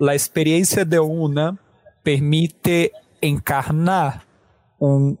la 0.00 0.14
experiencia 0.14 0.84
de 0.84 0.98
una 0.98 1.56
permite 2.02 2.90
encarnar 3.20 4.24
um, 4.80 5.16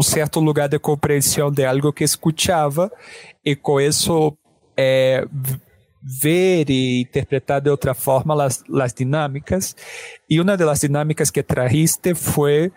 certo 0.00 0.40
lugar 0.40 0.68
de 0.68 0.78
compreensão 0.78 1.50
de 1.50 1.66
algo 1.66 1.92
que 1.92 2.04
escutava 2.04 2.92
e 3.44 3.56
com 3.56 3.80
isso 3.80 4.38
é, 4.76 5.26
ver 6.02 6.70
e 6.70 7.02
interpretar 7.02 7.60
de 7.60 7.70
outra 7.70 7.94
forma 7.94 8.42
as, 8.44 8.62
as 8.80 8.92
dinâmicas. 8.92 9.76
E 10.28 10.40
uma 10.40 10.56
das 10.56 10.80
dinâmicas 10.80 11.30
que 11.30 11.42
trajiste 11.42 12.14
foi 12.14 12.72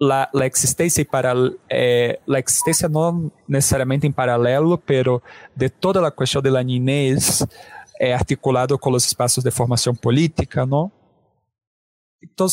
la, 0.00 0.28
la 0.32 0.46
existência 0.46 1.04
para 1.04 1.34
eh, 1.68 2.18
la 2.26 2.38
existência 2.38 2.88
não 2.88 3.30
necessariamente 3.46 4.06
em 4.06 4.12
paralelo, 4.12 4.78
pero 4.78 5.22
de 5.54 5.68
toda 5.68 6.06
a 6.06 6.10
questão 6.10 6.40
de 6.40 6.50
la 6.50 6.62
niñez 6.62 7.46
eh, 8.00 8.14
articulado 8.14 8.78
com 8.78 8.90
os 8.92 9.06
espaços 9.06 9.44
de 9.44 9.50
formação 9.50 9.94
política, 9.94 10.64
não? 10.64 10.90
Então, 12.22 12.46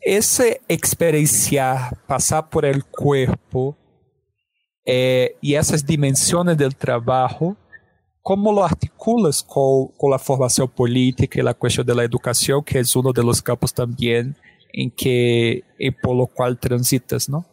ese 0.00 0.60
experienciar, 0.68 1.96
pasar 2.06 2.44
por 2.44 2.64
el 2.64 2.84
cuerpo 2.84 3.76
eh, 4.84 5.36
y 5.40 5.54
esas 5.54 5.84
dimensiones 5.84 6.56
del 6.56 6.76
trabajo, 6.76 7.56
¿cómo 8.26 8.52
lo 8.52 8.64
articulas 8.64 9.40
con, 9.44 9.86
con, 9.96 10.10
la 10.10 10.18
formación 10.18 10.68
política 10.68 11.38
y 11.38 11.44
la 11.44 11.54
cuestión 11.54 11.86
de 11.86 11.94
la 11.94 12.02
educación, 12.02 12.64
que 12.64 12.80
es 12.80 12.96
uno 12.96 13.12
de 13.12 13.22
los 13.22 13.40
campos 13.40 13.72
también 13.72 14.34
en 14.72 14.90
que 14.90 15.62
por 16.02 16.16
lo 16.16 16.26
cual 16.26 16.58
transitas, 16.58 17.28
¿no? 17.28 17.46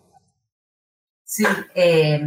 Sí, 1.23 1.45
eh, 1.75 2.19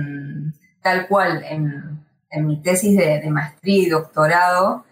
tal 0.81 1.09
cual. 1.09 1.43
En, 1.45 2.07
mi 2.47 2.61
tesis 2.63 2.97
de, 2.97 3.29
maestría 3.31 3.83
y 3.83 3.89
doctorado 3.89 4.85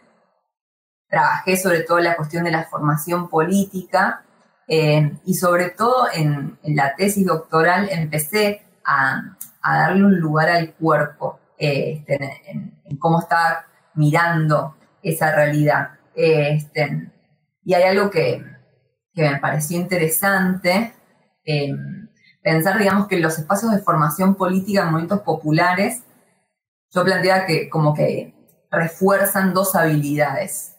trabajé 1.09 1.57
sobre 1.57 1.83
todo 1.83 2.01
la 2.01 2.17
cuestión 2.17 2.43
de 2.43 2.51
la 2.51 2.65
formación 2.65 3.29
política 3.29 4.25
eh, 4.67 5.13
y 5.27 5.35
sobre 5.35 5.71
todo 5.71 6.09
en, 6.13 6.59
la 6.65 6.97
tesis 6.97 7.25
doctoral 7.25 7.89
empecé 7.89 8.63
a, 8.85 9.37
darle 9.63 10.05
un 10.07 10.19
lugar 10.19 10.49
al 10.49 10.73
cuerpo, 10.75 11.39
este, 11.59 12.43
en, 12.47 12.97
cómo 12.99 13.21
estaba 13.21 13.67
mirando 13.95 14.77
esa 15.03 15.35
realidad. 15.35 15.91
Este, 16.15 17.11
y 17.65 17.75
hay 17.75 17.83
algo 17.85 18.11
que, 18.11 18.45
me 19.15 19.39
pareció 19.39 19.79
interesante, 19.79 20.93
eh, 21.45 21.73
pensar, 22.43 22.79
digamos, 22.79 23.07
que 23.09 23.19
los 23.21 23.39
espacios 23.39 23.73
de 23.73 23.79
formación 23.79 24.35
política 24.35 24.83
en 24.83 24.87
movimientos 24.87 25.21
populares, 25.21 26.03
yo 26.91 27.05
planteaba 27.05 27.47
que 27.47 27.69
como 27.69 27.95
que 27.95 28.35
refuerzan 28.71 29.55
dos 29.55 29.75
habilidades. 29.75 30.77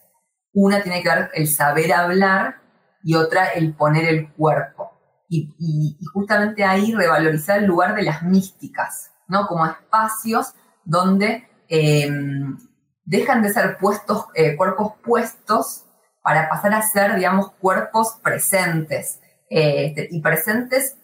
Una 0.52 0.82
tiene 0.82 1.02
que 1.02 1.08
ver 1.08 1.30
el 1.34 1.48
saber 1.48 1.92
hablar 1.92 2.56
y 3.02 3.14
otra 3.14 3.46
el 3.46 3.74
poner 3.74 4.04
el 4.06 4.32
cuerpo. 4.32 4.92
Y, 5.28 5.98
justamente 6.12 6.64
ahí 6.64 6.94
revalorizar 6.94 7.58
el 7.58 7.66
lugar 7.66 7.94
de 7.94 8.02
las 8.02 8.22
místicas, 8.22 9.10
¿no? 9.28 9.46
Como 9.46 9.66
espacios 9.66 10.54
donde 10.86 11.46
em, 11.68 12.56
dejan 13.04 13.42
de 13.42 13.52
ser 13.52 13.76
puestos, 13.76 14.26
eh, 14.34 14.56
cuerpos 14.56 14.94
puestos 15.04 15.84
para 16.22 16.48
pasar 16.48 16.72
a 16.72 16.82
ser, 16.82 17.14
digamos, 17.16 17.52
cuerpos 17.52 18.18
presentes. 18.22 19.20
Este, 19.48 20.08
y 20.10 20.20
presentes 20.20 20.96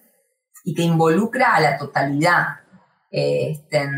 y 0.64 0.74
que 0.74 0.82
involucra 0.82 1.54
a 1.54 1.60
la 1.60 1.78
totalidad. 1.78 2.60
Este, 3.10 3.88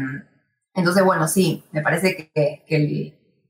entonces, 0.75 1.03
bueno, 1.05 1.29
sí, 1.29 1.65
me 1.73 1.81
parece 1.81 2.31
que, 2.35 2.65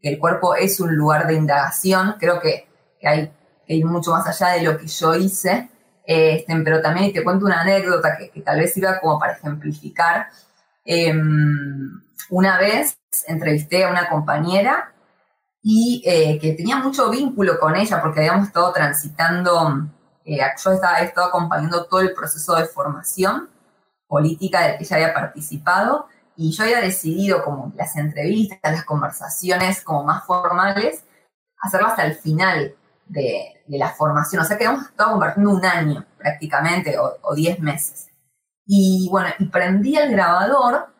el, 0.02 0.18
cuerpo 0.18 0.54
es 0.54 0.78
un 0.80 0.94
lugar 0.94 1.26
de 1.26 1.34
indagación. 1.34 2.16
Creo 2.18 2.40
que, 2.40 2.68
que 3.00 3.08
hay 3.08 3.32
que 3.66 3.84
mucho 3.84 4.12
más 4.12 4.26
allá 4.26 4.54
de 4.54 4.62
lo 4.62 4.76
que 4.78 4.86
yo 4.86 5.14
hice, 5.14 5.70
este, 6.06 6.54
pero 6.62 6.82
también 6.82 7.12
te 7.12 7.24
cuento 7.24 7.46
una 7.46 7.62
anécdota 7.62 8.16
que, 8.16 8.40
tal 8.42 8.60
vez 8.60 8.74
sirva 8.74 9.00
como 9.00 9.18
para 9.18 9.32
ejemplificar. 9.32 10.28
Em, 10.84 12.02
una 12.30 12.58
vez 12.58 12.98
entrevisté 13.26 13.84
a 13.84 13.90
una 13.90 14.08
compañera 14.08 14.92
y 15.62 16.02
eh, 16.04 16.38
que 16.38 16.52
tenía 16.52 16.76
mucho 16.76 17.10
vínculo 17.10 17.58
con 17.58 17.74
ella 17.74 18.00
porque 18.02 18.20
habíamos 18.20 18.48
estado 18.48 18.72
transitando, 18.72 19.88
eh, 20.24 20.38
yo 20.62 20.72
estaba, 20.72 20.98
acompañando 20.98 21.86
todo 21.86 22.00
el 22.00 22.12
proceso 22.12 22.54
de 22.56 22.66
formación 22.66 23.48
política 24.06 24.60
del 24.62 24.78
que 24.78 24.84
ella 24.84 24.96
había 24.96 25.14
participado 25.14 26.06
y 26.36 26.52
yo 26.52 26.64
había 26.64 26.80
decidido 26.80 27.42
como 27.42 27.72
las 27.76 27.96
entrevistas, 27.96 28.58
las 28.62 28.84
conversaciones 28.84 29.82
como 29.82 30.04
más 30.04 30.24
formales, 30.26 31.04
hacerlas 31.60 31.92
hasta 31.92 32.06
el 32.06 32.14
final 32.14 32.74
de, 33.06 33.62
la 33.68 33.90
formación. 33.90 34.42
O 34.42 34.44
sea 34.44 34.58
que 34.58 34.64
hemos 34.64 34.84
estado 34.84 35.12
compartiendo 35.12 35.50
un 35.52 35.64
año 35.64 36.04
prácticamente 36.18 36.96
o, 36.98 37.34
diez 37.34 37.58
meses. 37.60 38.08
Y 38.66 39.08
bueno, 39.10 39.28
y 39.38 39.46
prendí 39.46 39.96
el 39.96 40.10
grabador, 40.10 40.93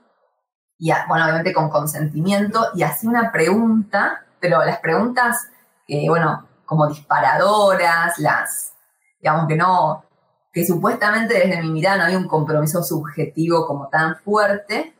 y 0.79 0.91
bueno, 1.09 1.25
obviamente 1.25 1.53
con 1.53 1.71
consentimiento, 1.71 2.69
y 2.75 2.83
hacía 2.83 3.11
una 3.11 3.33
pregunta, 3.33 4.25
pero 4.41 4.65
las 4.65 4.79
preguntas, 4.79 5.49
que 5.87 6.07
bueno, 6.09 6.49
como 6.65 6.89
disparadoras, 6.89 8.19
las, 8.19 8.73
digamos 9.21 9.47
que 9.47 9.57
no, 9.57 10.05
que 10.53 10.67
supuestamente 10.67 11.35
desde 11.35 11.63
mi 11.63 11.71
mirada 11.71 11.99
no 11.99 12.05
había 12.05 12.19
un 12.19 12.29
compromiso 12.29 12.83
subjetivo 12.83 13.67
como 13.67 13.89
tan 13.89 14.17
fuerte, 14.17 14.95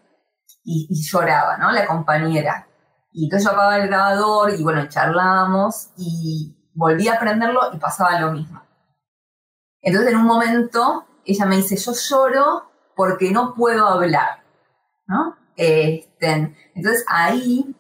y, 0.65 1.03
lloraba, 1.03 1.59
¿no? 1.59 1.71
La 1.71 1.87
compañera. 1.87 2.67
Y 3.13 3.25
entonces 3.25 3.47
yo 3.47 3.53
apagaba 3.53 3.77
el 3.77 3.89
grabador 3.89 4.51
y 4.51 4.63
bueno, 4.63 4.89
charlábamos 4.89 5.91
y, 5.97 6.57
volví 6.75 7.07
a 7.07 7.15
aprenderlo 7.15 7.61
y 7.73 7.79
pasaba 7.79 8.19
lo 8.19 8.33
mismo. 8.33 8.61
Entonces 9.81 10.13
en 10.13 10.19
un 10.19 10.27
momento 10.27 11.07
ella 11.25 11.47
me 11.47 11.57
dice, 11.57 11.77
yo 11.77 11.93
lloro 11.93 12.65
porque 12.97 13.31
no 13.31 13.55
puedo 13.55 13.87
hablar, 13.87 14.43
¿no? 15.07 15.37
Este, 15.57 16.55
entonces 16.75 17.05
ahí, 17.09 17.75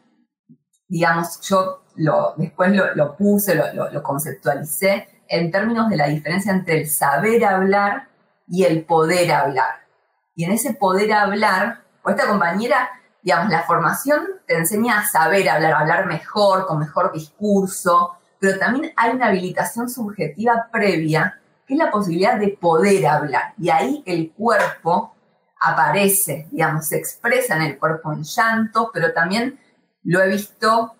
digamos, 0.88 1.40
yo 1.42 1.84
lo, 1.96 2.34
después 2.36 2.72
lo, 2.94 3.16
puse, 3.16 3.54
lo, 3.54 3.90
lo, 3.90 4.02
conceptualicé 4.02 5.08
en 5.28 5.50
términos 5.50 5.88
de 5.88 5.96
la 5.96 6.08
diferencia 6.08 6.52
entre 6.52 6.80
el 6.80 6.88
saber 6.88 7.44
hablar 7.44 8.08
y 8.46 8.64
el 8.64 8.84
poder 8.84 9.32
hablar. 9.32 9.86
Y 10.34 10.44
en 10.44 10.52
ese 10.52 10.74
poder 10.74 11.12
hablar, 11.12 11.84
pues 12.02 12.16
esta 12.16 12.28
compañera 12.28 12.90
digamos, 13.24 13.50
la 13.50 13.62
formación 13.62 14.22
te 14.46 14.54
enseña 14.54 14.98
a 14.98 15.06
saber 15.06 15.48
hablar, 15.48 15.72
a 15.72 15.78
hablar 15.80 16.06
mejor, 16.06 16.66
con 16.66 16.78
mejor 16.78 17.10
discurso, 17.10 18.18
pero 18.38 18.58
también 18.58 18.92
hay 18.96 19.12
una 19.12 19.28
habilitación 19.28 19.88
subjetiva 19.88 20.68
previa, 20.70 21.40
que 21.66 21.72
es 21.72 21.78
la 21.78 21.90
posibilidad 21.90 22.38
de 22.38 22.48
poder 22.48 23.06
hablar. 23.06 23.54
Y 23.58 23.70
ahí 23.70 24.02
el 24.04 24.30
cuerpo 24.32 25.13
aparece, 25.64 26.48
digamos, 26.50 26.86
se 26.86 26.96
expresa 26.96 27.56
en 27.56 27.62
el 27.62 27.78
cuerpo 27.78 28.12
en 28.12 28.22
llanto, 28.22 28.90
pero 28.92 29.12
también 29.12 29.58
lo 30.02 30.22
he 30.22 30.28
visto 30.28 30.94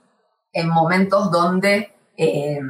en 0.52 0.68
momentos 0.68 1.30
donde 1.30 1.92
eh, 2.16 2.60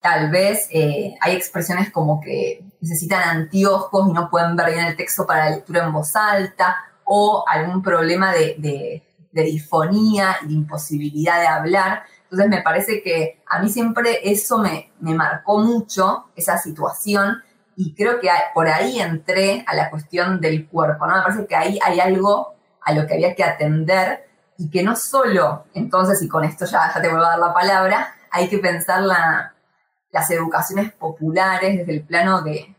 tal 0.00 0.30
vez 0.30 0.68
eh, 0.70 1.14
hay 1.20 1.34
expresiones 1.34 1.90
como 1.90 2.20
que 2.20 2.64
necesitan 2.80 3.22
anteojos 3.22 4.08
y 4.08 4.12
no 4.12 4.30
pueden 4.30 4.54
ver 4.54 4.72
bien 4.72 4.86
el 4.86 4.96
texto 4.96 5.26
para 5.26 5.46
la 5.46 5.56
lectura 5.56 5.84
en 5.84 5.92
voz 5.92 6.14
alta, 6.14 6.76
o 7.04 7.44
algún 7.46 7.82
problema 7.82 8.32
de, 8.32 8.56
de, 8.58 9.42
disfonía 9.42 10.36
y 10.42 10.48
de 10.48 10.54
imposibilidad 10.54 11.40
de 11.40 11.46
hablar. 11.46 12.04
Entonces 12.24 12.48
me 12.48 12.62
parece 12.62 13.02
que 13.02 13.42
a 13.46 13.60
mí 13.60 13.68
siempre 13.68 14.20
eso 14.30 14.58
me, 14.58 14.92
me 15.00 15.14
marcó 15.14 15.58
mucho, 15.58 16.26
esa 16.36 16.56
situación, 16.58 17.42
y 17.76 17.94
creo 17.94 18.20
que 18.20 18.28
por 18.52 18.68
ahí 18.68 19.00
entré 19.00 19.64
a 19.66 19.74
la 19.74 19.90
cuestión 19.90 20.40
del 20.40 20.68
cuerpo, 20.68 21.06
¿no? 21.06 21.16
Me 21.16 21.22
parece 21.22 21.46
que 21.46 21.56
ahí 21.56 21.78
hay 21.84 22.00
algo 22.00 22.54
a 22.80 22.92
lo 22.92 23.06
que 23.06 23.14
había 23.14 23.34
que 23.34 23.44
atender 23.44 24.28
y 24.56 24.70
que 24.70 24.82
no 24.82 24.94
solo, 24.94 25.66
entonces, 25.74 26.22
y 26.22 26.28
con 26.28 26.44
esto 26.44 26.64
ya, 26.64 26.92
te 27.00 27.08
vuelvo 27.08 27.24
a 27.24 27.30
dar 27.30 27.38
la 27.38 27.54
palabra, 27.54 28.14
hay 28.30 28.48
que 28.48 28.58
pensar 28.58 29.02
las 29.02 30.30
educaciones 30.30 30.92
populares 30.92 31.78
desde 31.78 31.92
el 31.92 32.04
plano 32.04 32.42
de, 32.42 32.76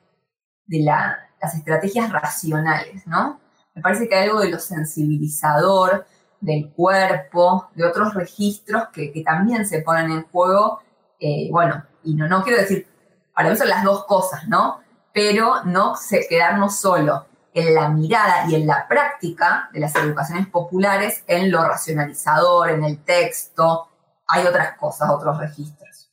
de 0.66 0.80
las 0.80 1.56
estrategias 1.56 2.12
racionales, 2.12 3.06
¿no? 3.08 3.40
Me 3.74 3.82
parece 3.82 4.08
que 4.08 4.16
hay 4.16 4.30
algo 4.30 4.40
de 4.40 4.50
lo 4.50 4.60
sensibilizador, 4.60 6.06
del 6.40 6.72
cuerpo, 6.72 7.70
de 7.76 7.86
otros 7.86 8.14
registros 8.14 8.90
que, 8.94 9.12
también 9.26 9.66
se 9.66 9.82
ponen 9.82 10.12
en 10.12 10.24
juego. 10.24 10.80
Eh, 11.20 11.50
bueno, 11.52 11.84
y 12.04 12.16
no, 12.16 12.28
no 12.28 12.44
quiero 12.44 12.60
decir, 12.60 12.88
para 13.34 13.50
mí 13.50 13.56
son 13.58 13.68
las 13.68 13.84
dos 13.84 14.06
cosas, 14.06 14.48
¿no? 14.48 14.80
Pero 15.16 15.64
no 15.64 15.96
se, 15.96 16.28
quedarnos 16.28 16.78
solo 16.78 17.26
en 17.54 17.74
la 17.74 17.88
mirada 17.88 18.50
y 18.50 18.56
en 18.56 18.68
la 18.68 18.86
práctica 18.86 19.70
de 19.72 19.80
las 19.80 19.96
educaciones 19.96 20.48
populares, 20.48 21.24
en 21.26 21.50
lo 21.50 21.64
racionalizador, 21.64 22.72
en 22.72 22.84
el 22.84 23.02
texto, 23.02 23.88
hay 24.28 24.46
otras 24.46 24.78
cosas, 24.78 25.10
otros 25.10 25.40
registros. 25.40 26.12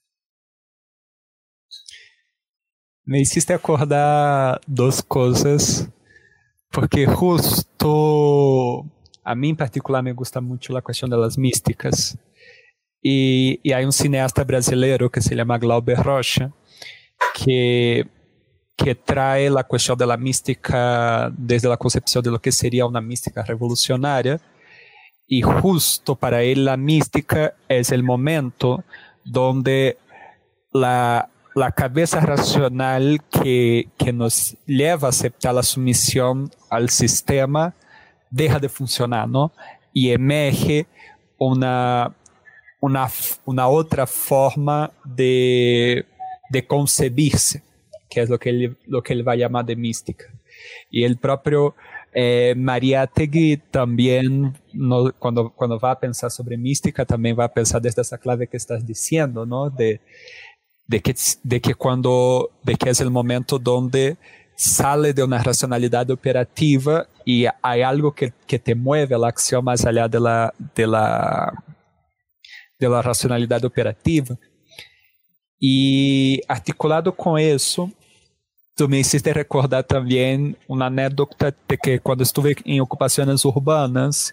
Me 3.04 3.20
hiciste 3.20 3.52
acordar 3.52 4.60
dos 4.68 5.02
cosas, 5.02 5.88
porque 6.70 7.04
justo 7.04 8.86
a 9.24 9.34
mim 9.34 9.48
em 9.48 9.56
particular 9.56 10.00
me 10.00 10.12
gusta 10.12 10.40
muito 10.40 10.76
a 10.76 10.82
questão 10.82 11.08
das 11.08 11.36
místicas. 11.36 12.16
E, 13.04 13.58
e 13.64 13.74
há 13.74 13.80
um 13.80 13.90
cineasta 13.90 14.44
brasileiro 14.44 15.10
que 15.10 15.20
se 15.20 15.34
chama 15.34 15.58
Glauber 15.58 16.00
Rocha, 16.00 16.52
que 17.34 18.06
que 18.82 18.94
trae 18.94 19.48
a 19.48 19.62
questão 19.62 19.96
da 19.96 20.16
mística 20.16 21.32
desde 21.36 21.68
a 21.68 21.76
concepção 21.76 22.22
de 22.22 22.30
lo 22.30 22.40
que 22.40 22.50
seria 22.50 22.86
uma 22.86 23.00
mística 23.00 23.42
revolucionária 23.42 24.40
e 25.30 25.40
justo 25.40 26.16
para 26.16 26.44
ele 26.44 26.68
a 26.68 26.76
mística 26.76 27.54
é 27.68 27.80
o 27.80 28.04
momento 28.04 28.82
donde 29.24 29.96
la, 30.74 31.28
la 31.54 31.70
cabeza 31.70 32.20
racional 32.20 33.02
que, 33.30 33.88
que 33.96 34.12
nos 34.12 34.56
leva 34.66 35.06
a 35.06 35.10
aceptar 35.10 35.56
a 35.56 35.62
submissão 35.62 36.50
ao 36.70 36.88
sistema 36.88 37.74
deja 38.30 38.58
de 38.58 38.68
funcionar, 38.68 39.28
¿no? 39.28 39.52
Y 39.92 40.10
emerge 40.10 40.86
una, 41.38 42.14
una, 42.80 43.10
una 43.44 43.68
otra 43.68 44.06
forma 44.06 44.90
de, 45.04 46.06
de 46.50 46.66
concebirse, 46.66 47.62
que 48.12 48.20
es 48.20 48.28
lo 48.28 48.38
que, 48.38 48.50
él, 48.50 48.76
lo 48.86 49.02
que 49.02 49.14
él 49.14 49.26
va 49.26 49.32
a 49.32 49.36
llamar 49.36 49.64
de 49.64 49.74
mística. 49.74 50.26
Y 50.90 51.04
el 51.04 51.16
propio 51.16 51.74
eh, 52.12 52.54
Mariátegui 52.56 53.56
también, 53.70 54.54
no, 54.74 55.12
cuando, 55.18 55.50
cuando 55.50 55.78
va 55.78 55.92
a 55.92 55.98
pensar 55.98 56.30
sobre 56.30 56.58
mística, 56.58 57.06
también 57.06 57.38
va 57.38 57.44
a 57.44 57.52
pensar 57.52 57.80
desde 57.80 58.02
esa 58.02 58.18
clave 58.18 58.48
que 58.48 58.58
estás 58.58 58.86
diciendo, 58.86 59.46
¿no? 59.46 59.70
De, 59.70 60.02
de, 60.86 61.00
que, 61.00 61.14
de, 61.42 61.60
que 61.62 61.74
cuando, 61.74 62.50
de 62.62 62.74
que 62.74 62.90
es 62.90 63.00
el 63.00 63.10
momento 63.10 63.58
donde 63.58 64.18
sale 64.56 65.14
de 65.14 65.24
una 65.24 65.42
racionalidad 65.42 66.10
operativa 66.10 67.06
y 67.24 67.46
hay 67.62 67.80
algo 67.80 68.14
que, 68.14 68.34
que 68.46 68.58
te 68.58 68.74
mueve 68.74 69.18
la 69.18 69.28
acción 69.28 69.64
más 69.64 69.86
allá 69.86 70.06
de 70.06 70.20
la, 70.20 70.52
de 70.74 70.86
la, 70.86 71.64
de 72.78 72.88
la 72.90 73.00
racionalidad 73.00 73.64
operativa. 73.64 74.36
E 75.64 76.42
articulado 76.48 77.12
com 77.12 77.38
isso, 77.38 77.88
tu 78.76 78.88
me 78.88 79.00
hiciste 79.00 79.32
recordar 79.32 79.84
também 79.84 80.56
uma 80.68 80.86
anedota 80.86 81.54
de 81.68 81.76
que 81.76 81.98
quando 81.98 82.22
estive 82.22 82.56
em 82.64 82.80
ocupações 82.80 83.44
urbanas, 83.44 84.32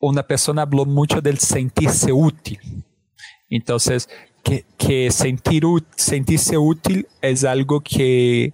uma 0.00 0.22
pessoa 0.22 0.66
falou 0.66 0.86
muito 0.86 1.20
del 1.20 1.36
sentir-se 1.36 2.12
útil. 2.12 2.58
Então, 3.50 3.76
que, 4.42 4.64
que 4.78 5.10
sentir, 5.10 5.62
sentir-se 5.96 6.56
útil 6.56 7.04
é 7.20 7.32
algo 7.46 7.80
que 7.80 8.52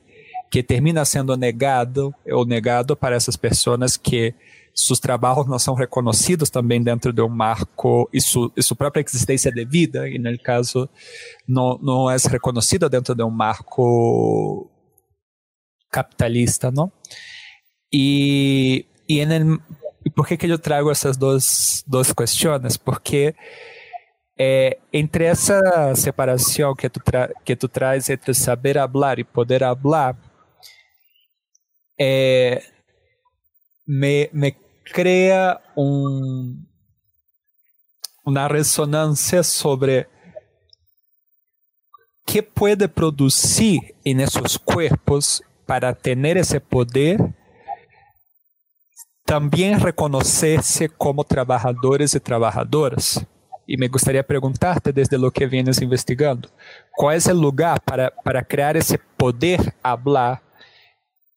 que 0.51 0.63
termina 0.63 1.05
sendo 1.05 1.37
negado 1.37 2.15
ou 2.31 2.47
negado 2.47 2.97
para 2.97 3.17
essas 3.17 3.37
pessoas 3.37 3.97
que 3.97 4.33
seus 4.75 5.01
trabalhos 5.01 5.47
não 5.47 5.59
são 5.59 5.75
reconhecidos 5.75 6.51
também 6.51 6.83
dentro 6.83 7.13
de 7.13 7.23
um 7.23 7.29
marco 7.29 8.09
e, 8.13 8.21
su, 8.21 8.53
e 8.57 8.63
sua 8.63 8.77
própria 8.77 9.03
existência 9.03 9.51
de 9.51 9.65
vida, 9.65 10.09
e 10.09 10.19
no 10.19 10.39
caso 10.39 10.89
não, 11.49 11.79
não 11.83 12.11
é 12.11 12.17
reconhecida 12.31 12.89
dentro 12.89 13.15
de 13.15 13.23
um 13.23 13.31
marco 13.31 14.71
capitalista, 15.91 16.71
não? 16.71 16.93
E, 17.93 18.87
e, 19.09 19.21
el, 19.21 19.59
por 20.15 20.27
que, 20.27 20.37
que 20.37 20.47
eu 20.47 20.59
trago 20.59 20.91
essas 20.91 21.17
duas, 21.17 21.83
duas 21.87 22.13
questões? 22.13 22.77
Porque 22.77 23.35
entre 24.93 25.25
essa 25.25 25.95
separação 25.95 26.75
que 26.75 26.91
tu, 26.91 27.01
que 27.45 27.57
tu 27.57 27.69
traz 27.69 28.11
entre 28.11 28.35
saber 28.35 28.75
falar 28.75 29.19
e 29.19 29.25
poder 29.25 29.61
falar, 29.61 30.17
é, 31.99 32.63
me, 33.87 34.29
me 34.33 34.55
crea 34.93 35.59
um, 35.77 36.63
uma 38.27 38.47
ressonância 38.47 39.43
sobre 39.43 40.07
que 42.27 42.43
pode 42.43 42.87
produzir 42.89 43.95
em 44.05 44.21
esses 44.21 44.57
corpos 44.57 45.41
para 45.67 45.95
ter 45.95 46.17
esse 46.37 46.61
poder 46.61 47.19
também 49.27 49.77
reconhecer-se 49.77 50.89
como 50.89 51.25
trabalhadores 51.25 52.15
e 52.15 52.21
trabalhadoras. 52.21 53.19
E 53.69 53.77
me 53.77 53.89
gostaria 53.89 54.23
de 54.23 54.29
perguntar-te, 54.29 54.93
desde 54.93 55.17
o 55.17 55.31
que 55.33 55.45
vienes 55.45 55.83
investigando, 55.83 56.49
qual 56.93 57.11
é 57.11 57.17
o 57.17 57.35
lugar 57.35 57.81
para, 57.81 58.13
para 58.13 58.45
criar 58.45 58.77
esse 58.77 58.97
poder 59.19 59.75
hablar, 59.83 60.41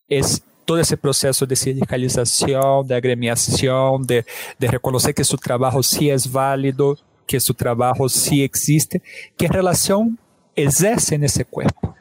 esse, 0.07 0.39
todo 0.63 0.79
esse 0.79 0.95
processo 0.95 1.47
de 1.47 1.55
sindicalização, 1.55 2.83
de 2.83 2.93
agremiação, 2.93 3.99
de, 3.99 4.23
reconhecer 4.67 5.13
que 5.13 5.23
seu 5.23 5.39
trabalho 5.39 5.81
sim 5.81 6.11
é 6.11 6.15
válido, 6.17 6.95
que 7.25 7.39
seu 7.39 7.55
trabalho 7.55 8.07
sim 8.07 8.41
existe, 8.41 9.01
que 9.35 9.47
relação 9.47 10.15
exerce 10.55 11.17
nesse 11.17 11.43
corpo. 11.43 11.95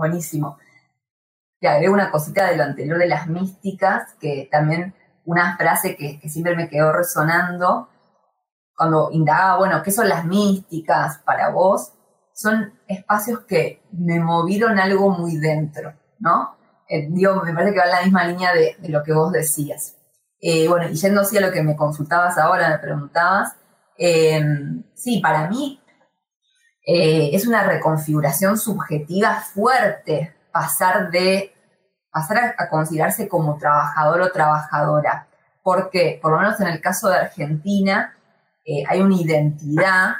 Buenísimo. 0.00 0.56
Te 1.60 1.68
agrego 1.68 1.92
una 1.92 2.10
cosita 2.10 2.46
de 2.46 2.56
lo 2.56 2.62
anterior 2.62 2.96
de 2.96 3.06
las 3.06 3.26
místicas, 3.26 4.14
que 4.18 4.48
también 4.50 4.94
una 5.26 5.58
frase 5.58 5.94
que, 5.94 6.26
siempre 6.26 6.56
me 6.56 6.70
quedó 6.70 6.90
resonando 6.90 7.90
cuando 8.74 9.10
indagaba, 9.12 9.58
bueno, 9.58 9.82
¿qué 9.82 9.90
son 9.90 10.08
las 10.08 10.24
místicas 10.24 11.18
para 11.18 11.50
vos? 11.50 11.92
Son 12.32 12.72
espacios 12.88 13.40
que 13.40 13.82
me 13.92 14.18
movieron 14.20 14.78
algo 14.78 15.10
muy 15.10 15.36
dentro, 15.36 15.92
¿no? 16.18 16.56
Eh, 16.88 17.10
me 17.10 17.52
parece 17.52 17.74
que 17.74 17.80
va 17.80 17.84
en 17.84 17.90
la 17.90 18.02
misma 18.04 18.24
línea 18.24 18.54
de, 18.54 18.78
lo 18.88 19.02
que 19.02 19.12
vos 19.12 19.30
decías. 19.30 19.98
Eh, 20.40 20.66
bueno, 20.66 20.88
y 20.88 20.94
yendo 20.94 21.20
así 21.20 21.36
a 21.36 21.42
lo 21.42 21.52
que 21.52 21.62
me 21.62 21.76
consultabas 21.76 22.38
ahora, 22.38 22.70
me 22.70 22.78
preguntabas, 22.78 23.54
em, 23.98 24.82
sí, 24.94 25.20
para 25.20 25.46
mí 25.50 25.78
eh, 26.86 27.30
es 27.32 27.46
una 27.46 27.62
reconfiguración 27.62 28.58
subjetiva 28.58 29.40
fuerte 29.40 30.34
pasar 30.52 31.10
de 31.10 31.54
pasar 32.10 32.54
a, 32.58 32.68
considerarse 32.68 33.28
como 33.28 33.56
trabajador 33.56 34.22
o 34.22 34.32
trabajadora, 34.32 35.28
porque 35.62 36.18
por 36.20 36.32
lo 36.32 36.38
menos 36.38 36.58
en 36.60 36.66
el 36.66 36.80
caso 36.80 37.08
de 37.08 37.18
Argentina 37.18 38.16
hay 38.88 39.00
una 39.00 39.16
identidad 39.16 40.14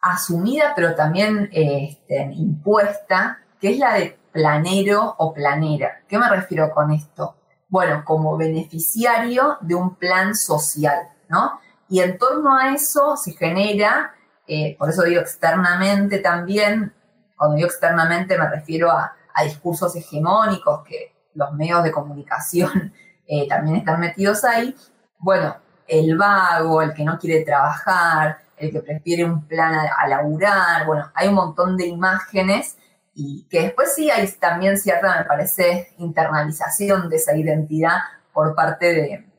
asumida, 0.00 0.72
pero 0.74 0.94
también 0.94 1.48
este, 1.52 2.30
impuesta, 2.32 3.38
que 3.60 3.72
es 3.72 3.78
la 3.78 3.94
de 3.94 4.18
planero 4.32 5.14
o 5.18 5.32
planera. 5.32 6.02
¿Qué 6.08 6.18
me 6.18 6.28
refiero 6.28 6.70
con 6.70 6.90
esto? 6.90 7.36
bueno, 7.70 8.02
como 8.04 8.36
beneficiario 8.36 9.56
de 9.60 9.76
un 9.76 9.94
plan 9.94 10.34
social, 10.34 11.08
¿no? 11.28 11.60
Y 11.88 12.00
en 12.00 12.18
torno 12.18 12.56
a 12.56 12.74
eso 12.74 13.16
se 13.16 13.32
genera, 13.32 14.12
eh, 14.52 14.74
por 14.76 14.90
eso 14.90 15.04
digo 15.04 15.20
externamente 15.20 16.18
también, 16.18 16.92
cuando 17.36 17.54
digo 17.54 17.68
externamente 17.68 18.36
me 18.36 18.50
refiero 18.50 18.90
a, 18.90 19.14
discursos 19.44 19.94
hegemónicos 19.96 20.84
que 20.84 21.14
los 21.34 21.52
medios 21.52 21.82
de 21.84 21.92
comunicación 21.92 22.92
eh, 23.26 23.48
también 23.48 23.76
están 23.76 24.00
metidos 24.00 24.44
ahí, 24.44 24.74
bueno, 25.18 25.56
el 25.86 26.18
vago, 26.18 26.82
el 26.82 26.92
que 26.92 27.04
no 27.04 27.16
quiere 27.16 27.44
trabajar, 27.44 28.40
el 28.56 28.72
que 28.72 28.80
prefiere 28.80 29.24
un 29.24 29.46
plan 29.46 29.72
a, 29.72 29.94
a 29.96 30.08
laburar, 30.08 30.84
bueno, 30.84 31.10
hay 31.14 31.28
un 31.28 31.34
montón 31.34 31.76
de 31.76 31.86
imágenes 31.86 32.76
y 33.14 33.46
que 33.48 33.62
después 33.62 33.94
sí 33.94 34.10
hay 34.10 34.28
también 34.32 34.76
cierta, 34.76 35.16
me 35.16 35.24
parece, 35.24 35.94
internalización 35.98 37.08
de 37.08 37.16
esa 37.16 37.36
identidad 37.36 37.98
por 38.32 38.54
parte 38.56 38.92
de, 38.92 39.30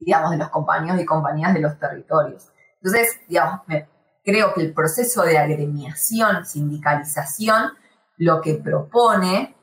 digamos, 0.00 0.32
de 0.32 0.38
los 0.38 0.50
compañeros 0.50 1.00
y 1.00 1.04
compañías 1.04 1.54
de 1.54 1.60
los 1.60 1.78
territorios. 1.78 2.52
Entonces, 2.82 3.20
digamos, 3.28 3.60
creo 4.24 4.54
que 4.54 4.62
el 4.62 4.72
proceso 4.72 5.22
de 5.22 5.38
agremiación, 5.38 6.46
sindicalización, 6.46 7.72
lo 8.16 8.40
que 8.40 8.54
propone, 8.54 9.56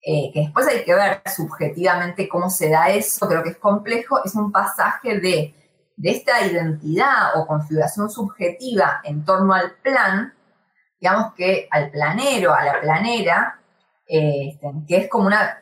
eh, 0.00 0.30
que 0.32 0.40
después 0.40 0.66
hay 0.68 0.84
que 0.84 0.94
ver 0.94 1.22
subjetivamente 1.26 2.28
cómo 2.28 2.48
se 2.50 2.70
da 2.70 2.88
eso, 2.90 3.28
creo 3.28 3.42
que 3.42 3.50
es 3.50 3.58
complejo, 3.58 4.22
es 4.24 4.34
un 4.34 4.52
pasaje 4.52 5.18
de, 5.20 5.54
de 5.96 6.10
esta 6.10 6.46
identidad 6.46 7.36
o 7.36 7.46
configuración 7.46 8.08
subjetiva 8.08 9.00
en 9.02 9.24
torno 9.24 9.52
al 9.52 9.72
plan, 9.82 10.32
digamos 11.00 11.34
que 11.34 11.68
al 11.70 11.90
planero, 11.90 12.54
a 12.54 12.64
la 12.64 12.80
planera, 12.80 13.60
este, 14.06 14.66
que 14.86 14.96
es 14.96 15.08
como 15.08 15.26
una, 15.26 15.60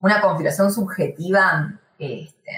una 0.00 0.20
configuración 0.20 0.70
subjetiva 0.72 1.80
este, 1.98 2.52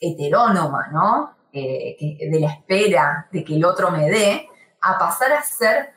heterónoma, 0.00 0.88
¿no? 0.92 1.34
Eh, 1.54 2.30
de 2.30 2.40
la 2.40 2.50
espera 2.50 3.28
de 3.30 3.44
que 3.44 3.56
el 3.56 3.64
otro 3.66 3.90
me 3.90 4.08
dé, 4.08 4.48
a 4.80 4.98
pasar 4.98 5.34
a 5.34 5.42
ser 5.42 5.92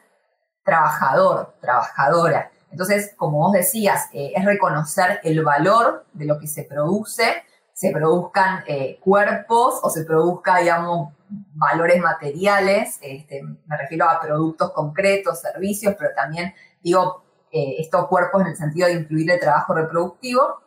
trabajador, 0.65 1.55
trabajadora. 1.61 2.51
Entonces, 2.71 3.13
como 3.15 3.37
vos 3.37 3.53
decías, 3.53 4.09
eh, 4.11 4.33
es 4.35 4.43
reconocer 4.43 5.21
el 5.23 5.41
valor 5.45 6.05
de 6.11 6.25
lo 6.25 6.39
que 6.39 6.47
se 6.47 6.63
produce, 6.63 7.43
se 7.71 7.91
produzcan 7.91 8.65
eh, 8.67 8.99
cuerpos 8.99 9.79
o 9.81 9.89
se 9.89 10.03
produzca, 10.03 10.57
digamos, 10.57 11.13
valores 11.53 12.01
materiales, 12.01 12.99
este, 13.01 13.41
me 13.43 13.77
refiero 13.77 14.09
a 14.09 14.19
productos 14.19 14.73
concretos, 14.73 15.39
servicios, 15.39 15.95
pero 15.97 16.11
también 16.13 16.53
digo 16.83 17.23
estos 17.49 18.07
cuerpos 18.07 18.41
en 18.41 18.47
el 18.47 18.57
sentido 18.57 18.87
de 18.89 18.95
incluir 18.95 19.31
el 19.31 19.39
trabajo 19.39 19.73
reproductivo. 19.73 20.59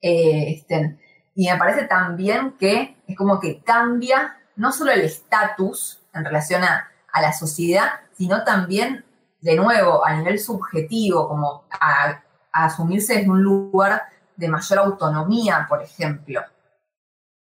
Este, 0.00 0.98
y 1.36 1.48
me 1.48 1.56
parece 1.58 1.84
también 1.84 2.56
que 2.58 2.96
es 3.06 3.16
como 3.16 3.38
que 3.38 3.62
cambia 3.62 4.38
no 4.56 4.72
solo 4.72 4.90
el 4.90 5.02
estatus 5.02 6.00
en 6.12 6.24
relación 6.24 6.64
a, 6.64 6.90
la 7.18 7.32
sociedad, 7.32 8.00
sino 8.12 8.44
también, 8.44 9.02
de 9.40 9.56
nuevo, 9.56 10.04
a 10.04 10.12
nivel 10.12 10.38
subjetivo, 10.38 11.26
como 11.26 11.64
a 11.80 12.22
asumirse 12.52 13.18
en 13.18 13.30
un 13.30 13.42
lugar 13.42 14.02
de 14.36 14.48
mayor 14.48 14.80
autonomía, 14.80 15.64
por 15.66 15.82
ejemplo. 15.82 16.42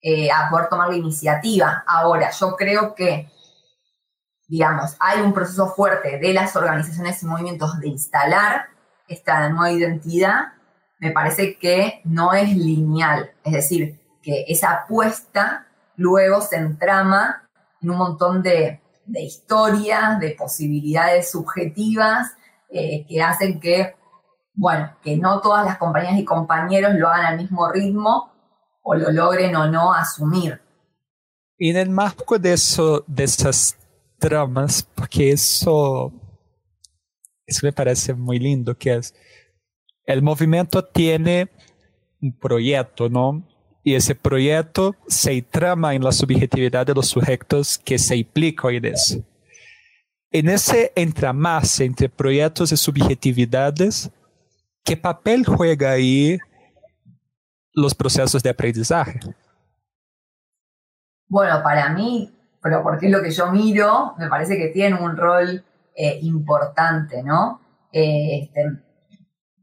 Eh, 0.03 0.31
a 0.31 0.49
poder 0.49 0.71
tomar 0.71 0.89
la 0.89 0.97
iniciativa. 0.97 1.85
Ahora, 1.87 2.31
yo 2.31 2.57
creo 2.57 2.95
que, 2.95 3.31
digamos, 4.49 4.97
hay 4.99 5.21
un 5.21 5.35
proceso 5.35 5.75
fuerte 5.75 6.19
de 6.19 6.33
las 6.33 6.57
organizaciones 6.57 7.23
y 7.23 7.27
movimientos 7.27 7.79
de 7.79 7.89
instalar 7.89 8.69
esta 9.09 9.47
nueva 9.51 9.73
identidad, 9.73 10.55
me 11.01 11.11
parece 11.13 11.57
que 11.57 12.03
no 12.05 12.35
es 12.35 12.55
lineal, 12.55 13.31
es 13.43 13.53
decir, 13.55 13.99
que 14.23 14.45
esa 14.49 14.83
apuesta 14.83 15.67
luego 15.97 16.43
se 16.43 16.57
entrama 16.57 17.49
en 17.81 17.91
un 17.91 17.97
montón 17.97 18.43
de, 18.43 18.81
historias, 19.07 20.21
de 20.21 20.37
posibilidades 20.39 21.31
subjetivas 21.31 22.33
eh, 22.69 23.07
que 23.09 23.23
hacen 23.23 23.59
que, 23.59 23.97
bueno, 24.55 24.95
que 25.03 25.17
no 25.17 25.41
todas 25.41 25.65
las 25.65 25.79
compañías 25.79 26.19
y 26.19 26.25
compañeros 26.25 26.95
lo 26.95 27.09
hagan 27.09 27.27
al 27.27 27.39
mismo 27.39 27.71
ritmo 27.73 28.31
o 28.83 28.95
lo 28.95 29.11
logren 29.11 29.57
o 29.57 29.69
no 29.69 29.93
asumir. 29.93 30.61
Y 31.59 31.71
en 31.71 31.77
el 31.77 31.91
marco 31.91 32.39
de, 32.39 32.53
eso, 32.53 33.05
de 33.07 33.25
esas 33.25 33.77
tramas, 34.19 34.83
porque 34.95 35.33
eso, 35.33 36.13
eso 37.47 37.67
me 37.67 37.73
parece 37.73 38.15
muy 38.15 38.39
lindo, 38.39 38.77
que 38.77 38.95
es, 38.95 39.15
el 40.13 40.23
movimiento 40.23 40.85
tiene 40.85 41.49
un 42.21 42.33
proyecto, 42.33 43.09
¿no? 43.09 43.43
Y 43.83 43.95
ese 43.95 44.15
proyecto 44.15 44.95
se 45.07 45.41
trama 45.43 45.95
en 45.95 46.05
la 46.05 46.13
subjetividad 46.13 46.87
de 46.87 46.95
los 46.95 47.09
sujetos 47.09 47.79
que 47.79 47.99
se 47.99 48.17
implican 48.17 48.75
en 48.75 48.85
eso. 48.87 49.25
En 50.31 50.49
ese 50.49 50.93
entramarse 50.95 51.85
entre 51.85 52.09
proyectos 52.09 52.73
y 52.73 52.77
subjetividades, 52.77 54.11
¿qué 54.85 54.97
papel 54.97 55.45
juega 55.47 55.93
ahí 55.93 56.39
los 57.73 57.95
procesos 57.95 58.43
de 58.43 58.51
aprendizaje? 58.51 59.19
Bueno, 61.27 61.63
para 61.63 61.89
mí, 61.91 62.33
pero 62.63 62.83
porque 62.83 63.07
es 63.07 63.13
lo 63.13 63.23
que 63.23 63.31
yo 63.31 63.51
miro, 63.51 64.15
me 64.19 64.29
parece 64.29 64.57
que 64.57 64.69
tiene 64.69 65.01
un 65.01 65.17
rol 65.17 65.65
eh, 65.95 66.19
importante, 66.23 67.23
¿no? 67.23 67.61
Eh, 67.93 68.43
este, 68.43 68.90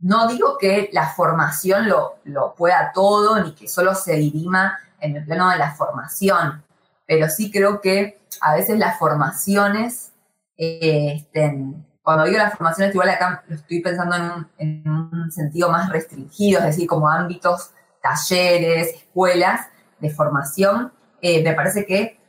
no 0.01 0.27
digo 0.27 0.57
que 0.57 0.89
la 0.91 1.07
formación 1.09 1.87
lo, 1.87 2.15
lo, 2.25 2.53
pueda 2.53 2.91
todo, 2.93 3.43
ni 3.43 3.53
que 3.53 3.67
solo 3.67 3.95
se 3.95 4.15
dirima 4.15 4.77
en 4.99 5.15
el 5.15 5.25
plano 5.25 5.49
de 5.49 5.57
la 5.57 5.73
formación, 5.73 6.63
pero 7.05 7.29
sí 7.29 7.51
creo 7.51 7.81
que 7.81 8.19
a 8.41 8.55
veces 8.55 8.77
las 8.77 8.99
formaciones, 8.99 10.11
este, 10.55 11.63
cuando 12.01 12.25
digo 12.25 12.37
las 12.37 12.53
formaciones, 12.53 12.93
igual 12.93 13.09
acá 13.09 13.43
lo 13.47 13.55
estoy 13.55 13.81
pensando 13.81 14.15
en 14.15 14.23
un, 14.23 14.47
en 14.57 14.89
un 14.89 15.31
sentido 15.31 15.69
más 15.69 15.89
restringido, 15.89 16.59
es 16.59 16.65
decir, 16.67 16.87
como 16.87 17.09
ámbitos 17.09 17.71
talleres, 18.01 18.95
escuelas 18.95 19.67
de 19.99 20.09
formación, 20.09 20.91
eh, 21.21 21.43
me 21.43 21.53
parece 21.53 21.85
que 21.85 22.19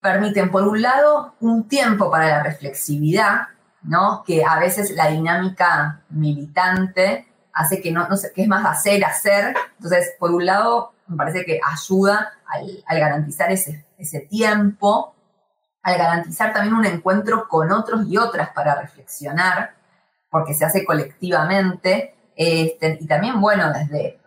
permiten, 0.00 0.50
por 0.50 0.68
un 0.68 0.82
lado, 0.82 1.34
un 1.40 1.66
tiempo 1.66 2.10
para 2.10 2.28
la 2.28 2.42
reflexividad, 2.42 3.48
¿no? 3.84 4.24
que 4.26 4.44
a 4.44 4.58
veces 4.58 4.90
la 4.92 5.08
dinámica 5.08 6.00
militante 6.10 7.28
hace 7.52 7.80
que, 7.80 7.92
no, 7.92 8.16
sé, 8.16 8.32
que 8.34 8.42
es 8.42 8.48
más 8.48 8.66
hacer, 8.66 9.04
hacer. 9.04 9.54
Entonces, 9.76 10.14
por 10.18 10.32
un 10.32 10.44
lado, 10.44 10.92
me 11.06 11.16
parece 11.16 11.44
que 11.44 11.60
ayuda 11.64 12.32
al, 12.46 12.98
garantizar 12.98 13.52
ese, 13.52 13.84
ese 13.96 14.20
tiempo, 14.20 15.14
al 15.82 15.98
garantizar 15.98 16.52
también 16.52 16.74
un 16.74 16.86
encuentro 16.86 17.46
con 17.48 17.70
otros 17.70 18.06
y 18.08 18.16
otras 18.16 18.50
para 18.50 18.80
reflexionar, 18.80 19.74
porque 20.30 20.54
se 20.54 20.64
hace 20.64 20.84
colectivamente, 20.84 22.14
este, 22.34 22.98
y 23.00 23.06
también, 23.06 23.40
bueno, 23.40 23.72
desde 23.72 24.18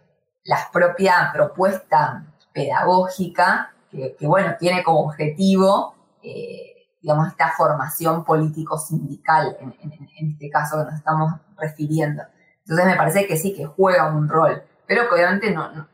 la 0.46 0.70
propia 0.72 1.30
propuesta 1.34 2.24
pedagógica, 2.54 3.74
que, 3.92 4.28
bueno, 4.28 4.56
tiene 4.60 4.84
como 4.84 5.02
objetivo, 5.02 5.96
eh, 6.24 6.77
digamos, 7.02 7.28
esta 7.28 7.54
formación 7.56 8.24
político-sindical, 8.24 9.58
en, 9.60 10.32
este 10.32 10.50
caso 10.50 10.78
que 10.78 10.86
nos 10.86 10.96
estamos 10.96 11.34
refiriendo. 11.58 12.24
Entonces 12.60 12.86
me 12.86 12.96
parece 12.96 13.28
que 13.28 13.38
sí, 13.38 13.54
que 13.54 13.66
juega 13.66 14.12
un 14.14 14.28
rol, 14.28 14.64
pero 14.88 15.08
que 15.08 15.16
obviamente 15.16 15.52
no, 15.52 15.88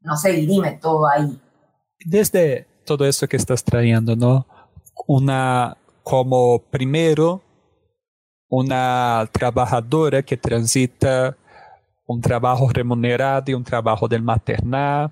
no, 0.00 0.16
se 0.16 0.32
dirime 0.32 0.72
todo 0.72 1.06
ahí. 1.06 1.40
Desde 2.04 2.66
todo 2.84 3.06
eso 3.06 3.28
que 3.28 3.36
estás 3.36 3.62
trayendo, 3.62 4.16
¿no? 4.16 4.46
Una, 5.06 5.76
como 6.02 6.58
primero, 6.70 7.42
una 8.48 9.28
trabajadora 9.30 10.22
que 10.22 10.36
transita 10.36 11.36
un 12.06 12.20
trabajo 12.20 12.68
remunerado 12.72 13.44
y 13.52 13.54
un 13.54 13.62
trabajo 13.62 14.08
del 14.08 14.22
maternal, 14.22 15.10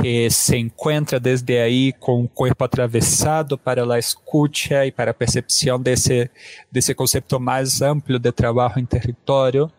que 0.00 0.30
se 0.30 0.56
encuentra 0.56 1.18
desde 1.18 1.60
ahí 1.60 1.92
con 1.92 2.14
un 2.14 2.26
cuerpo 2.26 2.64
atravesado 2.64 3.58
para 3.58 3.84
la 3.84 3.98
escucha 3.98 4.86
y 4.86 4.90
para 4.90 5.12
percepción 5.12 5.82
de 5.82 5.92
ese, 5.92 6.30
de 6.70 6.80
ese 6.80 6.94
concepto 6.94 7.38
más 7.38 7.78
de 7.78 8.32
trabajo 8.32 8.78
en 8.78 8.86
territorio, 8.86 9.70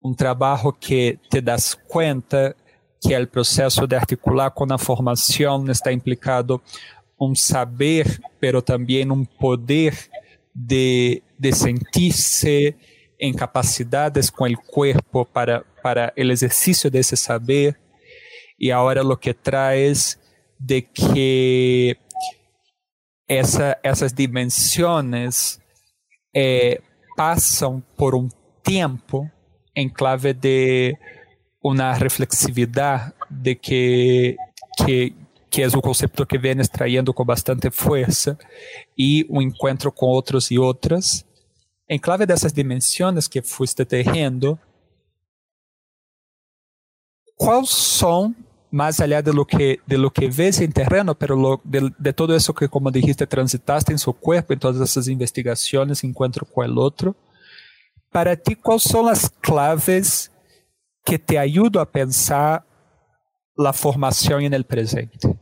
un 0.00 0.14
trabajo 0.14 0.76
que 0.78 1.18
te 1.30 1.40
das 1.40 1.78
cuenta 1.88 2.54
que 3.00 3.14
el 3.14 3.28
proceso 3.28 3.86
de 3.86 3.96
articular 3.96 4.52
con 4.52 4.68
la 4.68 4.76
formación 4.76 5.70
está 5.70 5.90
implicado 5.90 6.60
un 7.16 7.34
saber, 7.34 8.20
pero 8.38 8.62
también 8.62 9.10
un 9.10 9.24
poder 9.24 9.94
de, 10.52 11.22
de 11.38 11.52
sentirse 11.52 12.76
en 13.18 13.32
capacidades 13.34 14.30
con 14.30 14.48
el 14.48 14.58
cuerpo 14.58 15.24
para, 15.24 15.64
para 15.82 16.12
el 16.14 16.30
ejercicio 16.30 16.90
de 16.90 16.98
ese 16.98 17.16
saber. 17.16 17.78
Y 18.62 18.70
ahora 18.70 19.02
lo 19.02 19.18
que 19.18 19.32
traes 19.32 20.20
de 20.58 20.84
que 20.84 21.96
esa, 23.26 23.78
esas 23.82 24.14
dimensiones 24.14 25.62
eh, 26.34 26.82
por 27.96 28.14
un 28.14 28.30
tiempo 28.62 29.30
en 29.74 29.88
clave 29.88 30.34
de 30.34 30.98
una 31.62 31.98
reflexividad 31.98 33.14
de 33.30 33.58
que, 33.58 34.36
que, 34.76 35.14
que 35.50 35.64
es 35.64 35.74
un 35.74 35.80
concepto 35.80 36.26
que 36.26 36.36
vienes 36.36 36.70
trayendo 36.70 37.14
con 37.14 37.26
bastante 37.26 37.70
fuerza 37.70 38.36
y 38.94 39.24
un 39.28 39.42
encuentro 39.42 39.90
con 39.90 40.10
otros 40.12 40.52
y 40.52 40.58
otras. 40.58 41.24
En 41.88 41.98
clave 41.98 42.26
de 42.26 42.34
esas 42.34 42.54
dimensiones 42.54 43.26
que 43.26 43.40
fuiste 43.40 43.86
tejiendo, 43.86 44.58
¿cuáles 47.36 47.70
son 47.70 48.36
más 48.70 49.00
allá 49.00 49.20
de 49.22 49.32
lo 49.32 49.44
que, 49.44 49.80
de 49.86 49.98
lo 49.98 50.10
que 50.12 50.28
ves 50.28 50.60
en 50.60 50.72
terreno, 50.72 51.14
pero 51.14 51.36
lo, 51.36 51.60
de, 51.64 51.92
de, 51.98 52.12
todo 52.12 52.34
eso 52.34 52.54
que, 52.54 52.68
como 52.68 52.90
dijiste, 52.90 53.26
transitaste 53.26 53.92
en 53.92 53.98
su 53.98 54.12
cuerpo, 54.12 54.52
en 54.52 54.60
todas 54.60 54.80
esas 54.80 55.08
investigaciones, 55.08 56.04
encuentro 56.04 56.46
con 56.46 56.64
el 56.64 56.78
otro, 56.78 57.16
para 58.10 58.36
ti, 58.36 58.54
¿cuáles 58.54 58.82
son 58.82 59.06
las 59.06 59.30
claves 59.30 60.32
que 61.04 61.18
te 61.18 61.38
ayudan 61.38 61.82
a 61.82 61.90
pensar 61.90 62.64
la 63.56 63.72
formación 63.72 64.42
en 64.42 64.54
el 64.54 64.64
presente? 64.64 65.38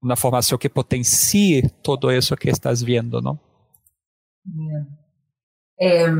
Una 0.00 0.16
formación 0.16 0.58
que 0.58 0.70
potencie 0.70 1.68
todo 1.82 2.10
eso 2.10 2.36
que 2.36 2.50
estás 2.50 2.84
viendo, 2.84 3.20
¿no? 3.20 3.40
Eh, 5.78 6.12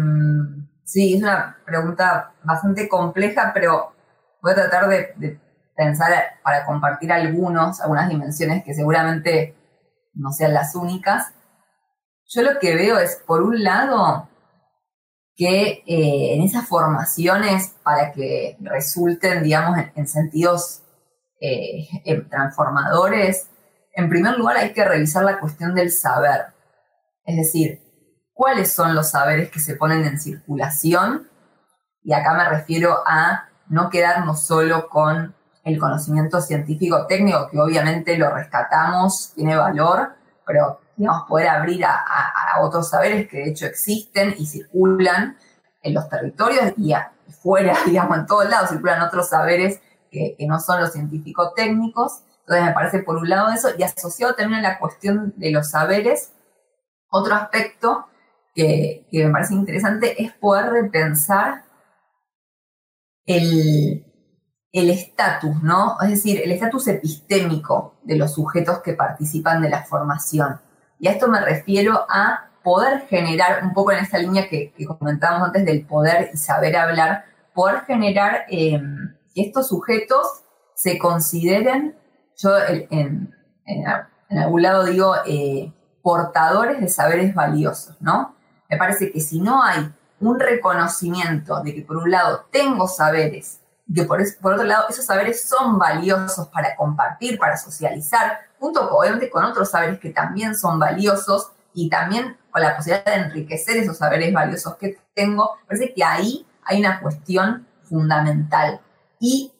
sí, 0.85 1.15
es 1.15 1.23
una 1.23 1.57
pregunta 1.65 2.35
bastante 2.45 2.89
compleja, 2.89 3.53
pero 3.55 3.93
voy 4.43 4.53
a 4.53 4.55
tratar 4.55 4.89
de, 4.89 5.15
de 5.17 5.48
pensar 5.79 6.13
para 6.43 6.67
compartir 6.67 7.13
algunos, 7.13 7.81
algunas 7.81 8.09
dimensiones 8.09 8.65
que 8.65 8.75
seguramente 8.75 9.55
no 10.13 10.33
sean 10.33 10.53
las 10.53 10.75
únicas. 10.75 11.33
Yo 12.27 12.43
lo 12.43 12.59
que 12.59 12.75
veo 12.75 12.99
es, 12.99 13.23
por 13.25 13.43
un 13.43 13.63
lado, 13.63 14.29
que 15.37 15.85
eh, 15.87 16.35
en 16.35 16.43
esas 16.43 16.67
formaciones, 16.67 17.77
para 17.85 18.11
que 18.11 18.57
resulten, 18.61 19.45
digamos, 19.45 19.79
en, 19.79 19.93
en 19.95 20.09
sentidos 20.09 20.83
eh, 21.41 21.87
transformadores, 22.29 23.49
en 23.93 24.09
primer 24.09 24.37
lugar 24.37 24.57
hay 24.57 24.73
que 24.73 24.85
revisar 24.85 25.23
la 25.23 25.39
cuestión 25.39 25.77
del 25.77 25.93
saber. 25.93 26.47
Es 27.25 27.37
decir, 27.37 27.81
cuáles 28.33 28.73
son 28.73 28.97
los 28.97 29.11
saberes 29.11 29.49
que 29.51 29.61
se 29.61 29.77
ponen 29.77 30.05
en 30.05 30.19
circulación. 30.19 31.29
Y 32.03 32.13
acá 32.13 32.35
me 32.35 32.49
refiero 32.49 32.99
a 33.07 33.49
no 33.69 33.91
quedarnos 33.91 34.43
solo 34.43 34.89
con 34.89 35.38
el 35.65 35.79
conocimiento 35.79 36.41
científico 36.41 37.07
técnico, 37.07 37.49
que 37.51 37.59
obviamente 37.59 38.17
lo 38.17 38.31
rescatamos, 38.31 39.33
tiene 39.35 39.57
valor, 39.57 40.15
pero 40.47 40.81
digamos, 40.97 41.29
poder 41.29 41.49
abrir 41.49 41.85
a, 41.85 42.05
otros 42.61 42.89
saberes 42.91 43.29
que 43.29 43.39
de 43.39 43.51
hecho 43.51 43.67
existen 43.67 44.35
y 44.37 44.47
circulan 44.47 45.37
en 45.83 45.95
los 45.95 46.09
territorios 46.09 46.73
y 46.77 46.93
fuera, 47.41 47.77
digamos, 47.87 48.19
en 48.19 48.27
todos 48.27 48.49
lados 48.49 48.71
circulan 48.71 49.03
otros 49.03 49.29
saberes 49.29 49.81
que, 50.11 50.35
que 50.37 50.47
no 50.47 50.59
son 50.59 50.81
los 50.81 50.93
científicos 50.93 51.55
técnicos. 51.55 52.23
Entonces 52.41 52.65
me 52.65 52.73
parece 52.73 52.99
por 53.01 53.17
un 53.17 53.29
lado 53.29 53.51
eso, 53.53 53.69
y 53.79 53.83
asociado 53.83 54.35
también 54.35 54.65
a 54.65 54.71
la 54.71 54.79
cuestión 54.79 55.35
de 55.37 55.51
los 55.51 55.71
saberes, 55.71 56.33
otro 57.11 57.35
aspecto 57.35 58.07
que, 58.55 59.07
que 59.11 59.25
me 59.25 59.31
parece 59.31 59.55
interesante 59.55 60.23
es 60.23 60.33
poder 60.33 60.71
repensar 60.71 61.65
el, 63.27 64.08
el 64.73 64.91
estatus, 64.91 65.63
¿no? 65.63 65.97
Es 66.03 66.11
decir, 66.11 66.41
el 66.43 66.53
estatus 66.53 66.89
epistémico 66.89 67.95
de 68.03 68.17
los 68.17 68.35
sujetos 68.35 68.81
que 68.81 68.93
participan 68.93 69.63
de 69.63 69.71
la 69.71 69.85
formación. 69.85 70.61
Y 70.99 71.09
a 71.09 71.13
esto 71.13 71.29
me 71.29 71.41
refiero 71.41 72.07
a 72.09 72.51
poder 72.63 73.07
generar, 73.09 73.65
un 73.65 73.73
poco 73.73 73.93
en 73.93 73.99
esta 73.99 74.19
línea 74.19 74.49
que, 74.49 74.75
comentábamos 74.87 75.49
antes 75.49 75.65
del 75.65 75.87
poder 75.87 76.31
y 76.35 76.37
saber 76.37 76.77
hablar, 76.77 77.25
poder 77.55 77.83
generar 77.83 78.45
eh, 78.51 78.81
que 79.35 79.43
estos 79.43 79.69
sujetos 79.69 80.45
se 80.75 80.99
consideren, 80.99 81.97
yo 82.37 82.51
en 82.69 84.39
algún 84.39 84.63
lado 84.63 84.85
digo, 84.85 85.15
eh, 85.27 85.73
portadores 86.03 86.81
de 86.81 86.89
saberes 86.89 87.35
valiosos, 87.35 87.97
¿no? 88.01 88.35
Me 88.69 88.77
parece 88.77 89.11
que 89.13 89.21
si 89.21 89.41
no 89.41 89.63
hay 89.63 89.93
un 90.21 90.39
reconocimiento 90.39 91.63
de 91.63 91.75
que 91.75 91.83
por 91.83 91.97
un 91.97 92.11
lado 92.11 92.47
tengo 92.51 92.87
saberes 92.87 93.61
por, 94.07 94.21
por, 94.41 94.53
otro 94.55 94.65
lado 94.65 94.87
esos 94.89 95.07
saberes 95.07 95.49
son 95.49 95.79
valiosos 95.79 96.49
para 96.49 96.77
compartir, 96.77 97.39
para 97.39 97.57
socializar, 97.57 98.41
junto 98.59 98.89
obviamente 98.91 99.31
con 99.31 99.45
otros 99.45 99.71
saberes 99.71 99.99
que 99.99 100.11
también 100.11 100.55
son 100.57 100.79
valiosos 100.79 101.53
y 101.73 101.89
también 101.89 102.37
con 102.51 102.63
la 102.63 102.77
posibilidad 102.77 103.05
de 103.05 103.23
enriquecer 103.23 103.77
esos 103.77 103.99
saberes 103.99 104.33
valiosos 104.33 104.77
que 104.77 104.99
tengo, 105.15 105.59
parece 105.67 105.95
que 105.95 106.05
ahí 106.05 106.47
hay 106.65 106.81
una 106.81 107.01
cuestión 107.01 107.67
fundamental. 107.85 108.81
Y 109.21 109.53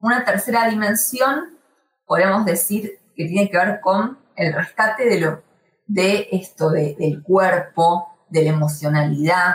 una 0.00 0.24
tercera 0.24 0.68
dimensión, 0.68 1.58
podemos 2.06 2.44
decir, 2.44 2.98
que 3.14 3.26
tiene 3.26 3.48
que 3.48 3.56
ver 3.56 3.80
con 3.80 4.18
el 4.34 4.52
rescate 4.52 5.08
de, 5.08 5.20
lo, 5.20 5.42
de 5.86 6.28
esto, 6.32 6.70
de, 6.70 6.96
del 6.98 7.22
cuerpo, 7.22 8.08
de 8.28 8.44
la 8.44 8.50
emocionalidad, 8.50 9.54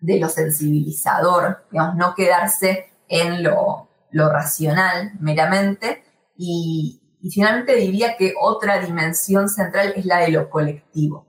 de 0.00 0.20
lo 0.20 0.28
sensibilizador, 0.28 1.66
digamos, 1.70 1.96
no 1.96 2.14
quedarse 2.14 2.92
en 3.08 3.42
lo, 3.42 3.88
lo 4.10 4.30
racional 4.30 5.12
meramente. 5.20 6.04
Y, 6.36 7.02
finalmente 7.34 7.74
diría 7.74 8.16
que 8.16 8.34
otra 8.40 8.78
dimensión 8.78 9.48
central 9.48 9.92
es 9.96 10.04
la 10.06 10.18
de 10.18 10.28
lo 10.28 10.48
colectivo. 10.48 11.26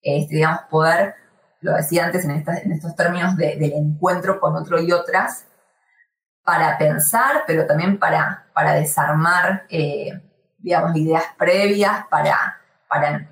Este, 0.00 0.36
digamos, 0.36 0.60
poder, 0.70 1.14
lo 1.60 1.74
decía 1.74 2.06
antes 2.06 2.24
en, 2.24 2.30
esta, 2.30 2.56
en 2.56 2.72
estos 2.72 2.96
términos 2.96 3.36
de, 3.36 3.56
del 3.56 3.74
encuentro 3.74 4.40
con 4.40 4.56
otro 4.56 4.80
y 4.80 4.92
otras, 4.92 5.46
para 6.42 6.78
pensar, 6.78 7.42
pero 7.46 7.66
también 7.66 7.98
para, 7.98 8.46
para 8.54 8.74
desarmar, 8.74 9.66
eh, 9.68 10.22
digamos, 10.56 10.96
ideas 10.96 11.24
previas, 11.36 12.06
para, 12.08 12.58
para 12.88 13.28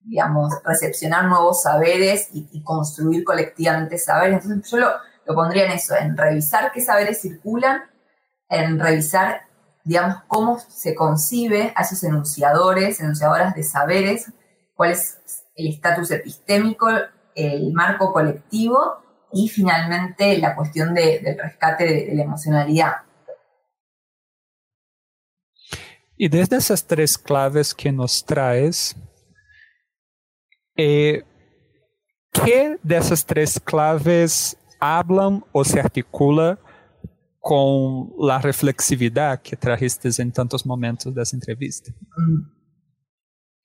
digamos, 0.00 0.54
recepcionar 0.64 1.26
nuevos 1.26 1.62
saberes 1.62 2.28
y, 2.32 2.48
y, 2.52 2.62
construir 2.62 3.22
colectivamente 3.22 3.98
saberes. 3.98 4.44
Entonces 4.44 4.70
yo 4.70 4.78
lo, 4.78 4.92
lo 5.26 5.34
pondría 5.34 5.66
en 5.66 5.72
eso, 5.72 5.96
en 5.96 6.16
revisar 6.16 6.72
qué 6.72 6.80
saberes 6.80 7.20
circulan, 7.20 7.82
en 8.48 8.78
revisar, 8.78 9.42
digamos, 9.84 10.16
cómo 10.28 10.58
se 10.58 10.94
concibe 10.94 11.72
a 11.74 11.82
esos 11.82 12.02
enunciadores, 12.04 13.00
enunciadoras 13.00 13.54
de 13.54 13.62
saberes, 13.62 14.32
cuál 14.74 14.92
es 14.92 15.18
el 15.56 15.68
estatus 15.68 16.10
epistémico, 16.10 16.88
el 17.34 17.72
marco 17.72 18.12
colectivo 18.12 19.04
y 19.32 19.48
finalmente 19.48 20.38
la 20.38 20.54
cuestión 20.54 20.94
de, 20.94 21.20
del 21.20 21.38
rescate 21.38 21.84
de, 21.84 22.14
la 22.14 22.22
emocionalidad. 22.22 22.92
Y 26.16 26.28
desde 26.28 26.56
esas 26.56 26.86
tres 26.86 27.18
claves 27.18 27.74
que 27.74 27.90
nos 27.90 28.24
traes, 28.24 28.94
eh, 30.76 31.24
¿qué 32.32 32.78
de 32.82 32.96
esas 32.96 33.26
tres 33.26 33.58
claves 33.58 34.56
hablan 34.80 35.44
o 35.52 35.64
se 35.64 35.80
articula 35.80 36.58
con 37.40 38.12
la 38.18 38.38
reflexividad 38.38 39.42
que 39.42 39.56
trajiste 39.56 40.08
en 40.18 40.32
tantos 40.32 40.64
momentos 40.64 41.14
de 41.14 41.22
esa 41.22 41.36
entrevista? 41.36 41.92
Mm. 42.16 42.54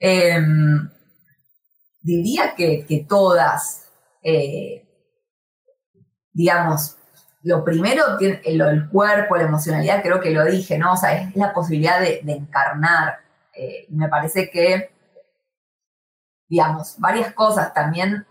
Eh, 0.02 0.38
diría 2.02 2.56
que, 2.56 2.86
que 2.86 3.06
todas, 3.08 3.90
eh, 4.22 4.86
digamos, 6.34 6.98
lo 7.44 7.64
primero, 7.64 8.18
tiene, 8.18 8.42
el, 8.44 8.60
el, 8.62 8.90
cuerpo, 8.90 9.38
la 9.38 9.44
emocionalidad, 9.44 10.02
creo 10.02 10.20
que 10.20 10.32
lo 10.32 10.44
dije, 10.46 10.78
¿no? 10.78 10.94
O 10.94 10.98
sea, 10.98 11.14
es 11.14 11.36
la 11.36 11.54
posibilidad 11.54 12.02
de, 12.02 12.20
de 12.24 12.34
encarnar. 12.34 13.20
Eh, 13.54 13.88
me 13.90 14.10
parece 14.10 14.50
que, 14.50 14.92
digamos, 16.50 16.96
varias 17.00 17.34
cosas 17.34 17.74
también 17.74 18.26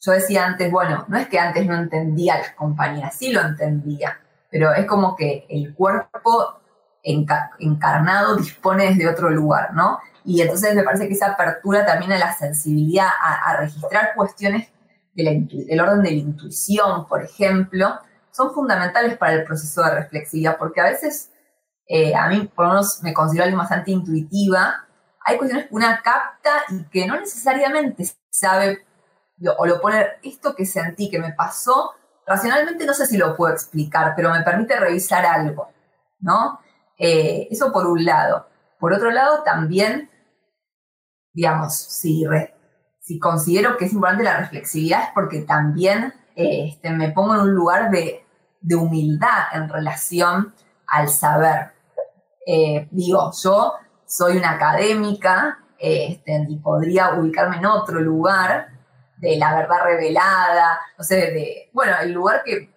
yo 0.00 0.12
decía 0.12 0.46
antes, 0.46 0.70
bueno, 0.70 1.04
no 1.08 1.18
es 1.18 1.28
que 1.28 1.38
antes 1.38 1.66
no 1.66 1.76
entendía 1.76 2.38
las 2.38 2.52
compañías, 2.52 3.14
sí 3.14 3.32
lo 3.32 3.40
entendía, 3.42 4.18
pero 4.50 4.72
es 4.72 4.86
como 4.86 5.14
que 5.14 5.46
el 5.48 5.74
cuerpo 5.74 6.60
enca 7.02 7.52
encarnado 7.58 8.36
dispone 8.36 8.88
desde 8.88 9.08
otro 9.08 9.30
lugar, 9.30 9.74
¿no? 9.74 9.98
Y 10.24 10.40
entonces 10.42 10.74
me 10.74 10.82
parece 10.82 11.08
que 11.08 11.14
esa 11.14 11.32
apertura 11.32 11.86
también 11.86 12.12
a 12.12 12.18
la 12.18 12.34
sensibilidad, 12.34 13.08
a, 13.08 13.56
registrar 13.56 14.14
cuestiones 14.14 14.68
del 15.14 15.80
orden 15.80 16.02
de 16.02 16.10
la 16.10 16.16
intuición, 16.16 17.06
por 17.06 17.22
ejemplo, 17.22 17.98
son 18.30 18.52
fundamentales 18.54 19.18
para 19.18 19.34
el 19.34 19.44
proceso 19.44 19.82
de 19.82 19.94
reflexividad, 19.94 20.56
porque 20.58 20.80
a 20.80 20.84
veces, 20.84 21.30
eh, 21.86 22.14
a 22.14 22.28
mí 22.28 22.50
por 22.54 22.66
lo 22.66 22.70
menos 22.72 23.00
me 23.02 23.12
considero 23.12 23.44
alguien 23.44 23.58
bastante 23.58 23.90
intuitiva, 23.90 24.86
hay 25.24 25.36
cuestiones 25.36 25.68
que 25.68 25.74
una 25.74 26.00
capta 26.02 26.50
y 26.70 26.84
que 26.84 27.06
no 27.06 27.18
necesariamente 27.18 28.04
sabe 28.30 28.86
o 29.56 29.66
lo 29.66 29.80
pone, 29.80 30.06
esto 30.22 30.54
que 30.54 30.66
sentí, 30.66 31.10
que 31.10 31.18
me 31.18 31.32
pasó, 31.32 31.92
racionalmente 32.26 32.86
no 32.86 32.94
sé 32.94 33.06
si 33.06 33.16
lo 33.16 33.34
puedo 33.36 33.52
explicar, 33.52 34.12
pero 34.14 34.30
me 34.30 34.42
permite 34.42 34.78
revisar 34.78 35.24
algo, 35.24 35.68
¿no? 36.20 36.60
Eh, 36.98 37.48
eso 37.50 37.72
por 37.72 37.86
un 37.86 38.04
lado. 38.04 38.46
Por 38.78 38.92
otro 38.92 39.10
lado, 39.10 39.42
también, 39.42 40.10
digamos, 41.32 41.74
si, 41.74 42.24
si 43.00 43.18
considero 43.18 43.76
que 43.76 43.86
es 43.86 43.92
importante 43.92 44.24
la 44.24 44.38
reflexividad 44.38 45.04
es 45.04 45.08
porque 45.14 45.40
también 45.40 46.14
eh, 46.36 46.68
este, 46.68 46.90
me 46.90 47.10
pongo 47.10 47.34
en 47.34 47.40
un 47.40 47.54
lugar 47.54 47.90
de, 47.90 48.24
de 48.60 48.74
humildad 48.74 49.44
en 49.52 49.68
relación 49.68 50.54
al 50.86 51.08
saber. 51.08 51.72
Eh, 52.46 52.88
digo, 52.90 53.30
yo 53.42 53.74
soy 54.06 54.36
una 54.36 54.52
académica 54.52 55.58
este, 55.78 56.46
y 56.48 56.56
podría 56.58 57.14
ubicarme 57.14 57.56
en 57.56 57.66
otro 57.66 58.00
lugar 58.00 58.68
de 59.20 59.36
la 59.36 59.54
verdad 59.54 59.84
revelada, 59.84 60.80
no 60.96 61.04
sé, 61.04 61.16
de, 61.16 61.70
bueno, 61.72 61.92
el 62.00 62.12
lugar 62.12 62.42
que, 62.44 62.70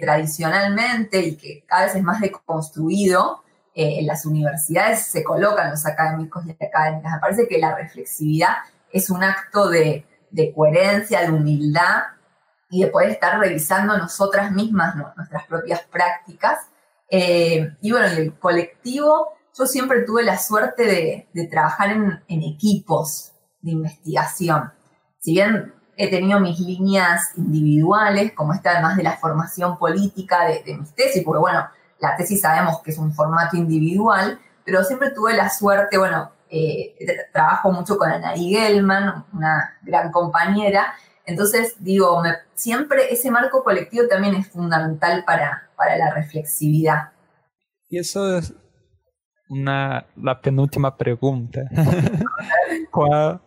tradicionalmente 0.00 1.20
y 1.20 1.36
que 1.36 1.64
cada 1.66 1.84
vez 1.84 1.94
es 1.96 2.02
más 2.02 2.20
deconstruido, 2.20 3.42
eh, 3.74 3.98
en 3.98 4.06
las 4.06 4.24
universidades 4.24 5.04
se 5.04 5.22
colocan 5.22 5.70
los 5.70 5.84
académicos 5.84 6.46
y 6.46 6.52
académicas. 6.64 7.12
Me 7.12 7.20
parece 7.20 7.46
que 7.46 7.58
la 7.58 7.74
reflexividad 7.74 8.54
es 8.90 9.10
un 9.10 9.22
acto 9.22 9.68
de, 9.68 10.06
coherencia, 10.54 11.20
de 11.20 11.30
humildad 11.30 12.04
y 12.70 12.84
de 12.84 12.90
poder 12.90 13.10
estar 13.10 13.38
revisando 13.38 13.98
nosotras 13.98 14.50
mismas 14.50 14.94
nuestras 14.96 15.46
propias 15.46 15.82
prácticas. 15.82 16.68
Eh, 17.10 17.76
y 17.82 17.90
bueno, 17.90 18.06
y 18.14 18.16
el 18.16 18.38
colectivo, 18.38 19.34
yo 19.58 19.66
siempre 19.66 20.04
tuve 20.04 20.22
la 20.22 20.38
suerte 20.38 21.28
de, 21.34 21.48
trabajar 21.50 21.90
en, 21.90 22.22
en, 22.28 22.42
equipos 22.42 23.32
de 23.60 23.72
investigación. 23.72 24.72
Si 25.22 25.34
bien 25.34 25.72
he 25.96 26.10
tenido 26.10 26.40
mis 26.40 26.58
líneas 26.58 27.30
individuales, 27.36 28.32
como 28.32 28.54
esta 28.54 28.72
además 28.72 28.96
de 28.96 29.04
la 29.04 29.18
formación 29.18 29.78
política 29.78 30.46
de, 30.46 30.64
de 30.64 30.76
mis 30.78 30.92
tesis, 30.96 31.22
porque 31.24 31.38
bueno, 31.38 31.64
la 32.00 32.16
tesis 32.16 32.40
sabemos 32.40 32.82
que 32.82 32.90
es 32.90 32.98
un 32.98 33.14
formato 33.14 33.56
individual, 33.56 34.40
pero 34.64 34.82
siempre 34.82 35.12
tuve 35.12 35.34
la 35.34 35.48
suerte, 35.48 35.96
bueno, 35.96 36.32
eh, 36.50 36.96
trabajo 37.32 37.70
mucho 37.70 37.96
con 37.96 38.10
Anaí 38.10 38.50
Gelman, 38.50 39.24
una 39.32 39.78
gran 39.82 40.10
compañera, 40.10 40.92
entonces 41.24 41.76
digo, 41.78 42.20
siempre 42.54 43.12
ese 43.12 43.30
marco 43.30 43.62
colectivo 43.62 44.08
también 44.08 44.34
es 44.34 44.48
fundamental 44.48 45.22
para, 45.24 45.70
para 45.76 45.96
la 45.96 46.12
reflexividad. 46.12 47.12
Y 47.88 47.98
eso 47.98 48.38
es 48.38 48.52
una, 49.48 50.04
la 50.16 50.40
penúltima 50.40 50.96
pregunta. 50.96 51.60
¿Cuál 52.90 53.40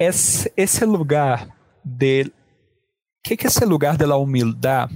es 0.00 0.50
ese 0.56 0.86
lugar 0.86 1.54
de... 1.84 2.32
¿Qué 3.22 3.34
es 3.34 3.44
ese 3.44 3.66
lugar 3.66 3.98
de 3.98 4.06
la 4.06 4.16
humildad 4.16 4.88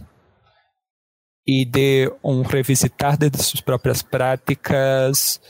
e 1.47 1.67
de 1.67 2.11
um 2.23 2.43
revisitar 2.43 3.19
desde 3.19 3.43
suas 3.43 3.61
próprias 3.61 4.03
práticas, 4.03 5.43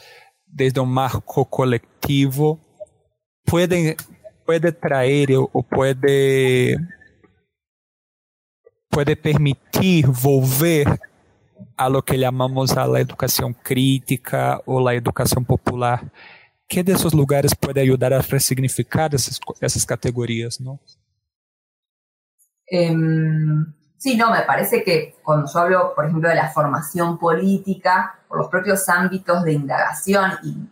desde 0.45 0.81
um 0.81 0.87
marco 0.87 1.47
coletivo, 1.47 2.59
pode, 3.47 3.97
pode 4.45 4.73
trazer 4.73 5.37
ou 5.39 5.63
pode, 5.63 6.77
pode 8.91 9.15
permitir 9.15 10.05
volver 10.09 11.01
a 11.77 11.89
lo 11.89 12.03
que 12.03 12.19
chamamos 12.19 12.77
a 12.77 12.87
la 12.87 13.01
educação 13.01 13.53
crítica 13.53 14.61
ou 14.67 14.81
la 14.81 14.97
educação 14.97 15.45
popular. 15.45 16.11
Que 16.69 16.83
desses 16.83 17.13
lugares 17.13 17.55
pode 17.55 17.81
ajudar 17.83 18.13
a 18.13 18.21
ressignificar 18.23 19.15
essas, 19.15 19.39
essas 19.61 19.85
categorias? 19.85 20.59
Um, 22.71 23.67
Sí, 24.05 24.19
no, 24.19 24.31
me 24.31 24.43
parece 24.43 24.85
que 24.85 25.17
cuando 25.23 25.51
yo 25.51 25.59
hablo, 25.61 25.95
por 25.95 26.05
ejemplo, 26.05 26.29
de 26.29 26.35
la 26.35 26.51
formación 26.51 27.17
política, 27.17 28.19
por 28.29 28.37
los 28.37 28.49
propios 28.49 28.87
ámbitos 28.91 29.43
de 29.45 29.55
indagación 29.55 30.31
y 30.43 30.69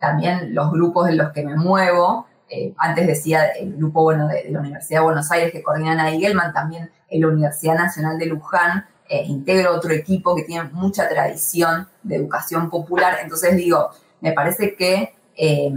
también 0.00 0.52
los 0.52 0.72
grupos 0.72 1.08
en 1.08 1.18
los 1.18 1.30
que 1.30 1.44
me 1.44 1.54
muevo, 1.54 2.26
eh, 2.48 2.74
antes 2.76 3.06
decía 3.06 3.50
el 3.50 3.76
grupo 3.76 4.02
bueno, 4.02 4.26
de, 4.26 4.42
de, 4.42 4.50
la 4.50 4.58
Universidad 4.58 4.98
de 4.98 5.04
Buenos 5.04 5.30
Aires 5.30 5.52
que 5.52 5.62
coordinan 5.62 6.00
a 6.00 6.10
Gelman, 6.10 6.52
también 6.52 6.90
en 7.08 7.20
la 7.20 7.28
Universidad 7.28 7.76
Nacional 7.76 8.18
de 8.18 8.26
Luján, 8.26 8.84
eh, 9.08 9.22
integro 9.28 9.76
otro 9.76 9.92
equipo 9.92 10.34
que 10.34 10.42
tiene 10.42 10.68
mucha 10.72 11.08
tradición 11.08 11.86
de 12.02 12.16
educación 12.16 12.68
popular. 12.68 13.18
Entonces 13.22 13.56
digo, 13.56 13.90
me 14.20 14.32
parece 14.32 14.74
que, 14.74 15.14
eh, 15.36 15.72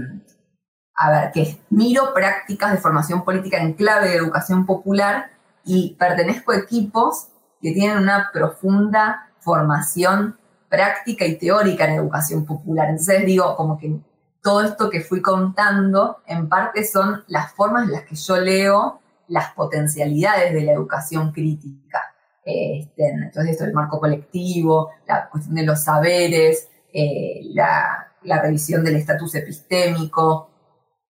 a 0.95 1.11
ver, 1.11 1.31
que 1.31 1.59
miro 1.69 2.13
prácticas 2.13 2.71
de 2.71 2.77
formación 2.77 3.23
política 3.23 3.57
en 3.57 3.73
clave 3.73 4.09
de 4.09 4.15
educación 4.15 4.65
popular 4.65 5.31
y 5.65 5.95
pertenezco 5.95 6.51
a 6.51 6.57
equipos 6.57 7.27
que 7.61 7.71
tienen 7.71 7.97
una 7.97 8.29
profunda 8.31 9.29
formación 9.39 10.37
práctica 10.69 11.25
y 11.25 11.37
teórica 11.37 11.85
en 11.85 11.95
educación 11.95 12.45
popular. 12.45 12.89
Entonces 12.89 13.25
digo, 13.25 13.55
como 13.55 13.77
que 13.77 13.99
todo 14.41 14.61
esto 14.63 14.89
que 14.89 15.01
fui 15.01 15.21
contando, 15.21 16.17
en 16.27 16.47
parte 16.47 16.85
son 16.85 17.23
las 17.27 17.51
formas 17.53 17.85
en 17.85 17.93
las 17.93 18.03
que 18.03 18.15
yo 18.15 18.37
leo 18.37 18.99
las 19.27 19.53
potencialidades 19.53 20.53
de 20.53 20.61
la 20.61 20.73
educación 20.73 21.31
crítica. 21.31 22.13
Este, 22.43 23.07
entonces, 23.07 23.53
esto 23.53 23.65
el 23.65 23.73
marco 23.73 23.99
colectivo, 23.99 24.91
la 25.07 25.27
cuestión 25.29 25.55
de 25.55 25.63
los 25.63 25.83
saberes, 25.83 26.69
eh, 26.93 27.41
la, 27.45 28.04
la, 28.25 28.41
revisión 28.41 28.83
del 28.83 28.95
estatus 28.97 29.35
epistémico. 29.35 30.49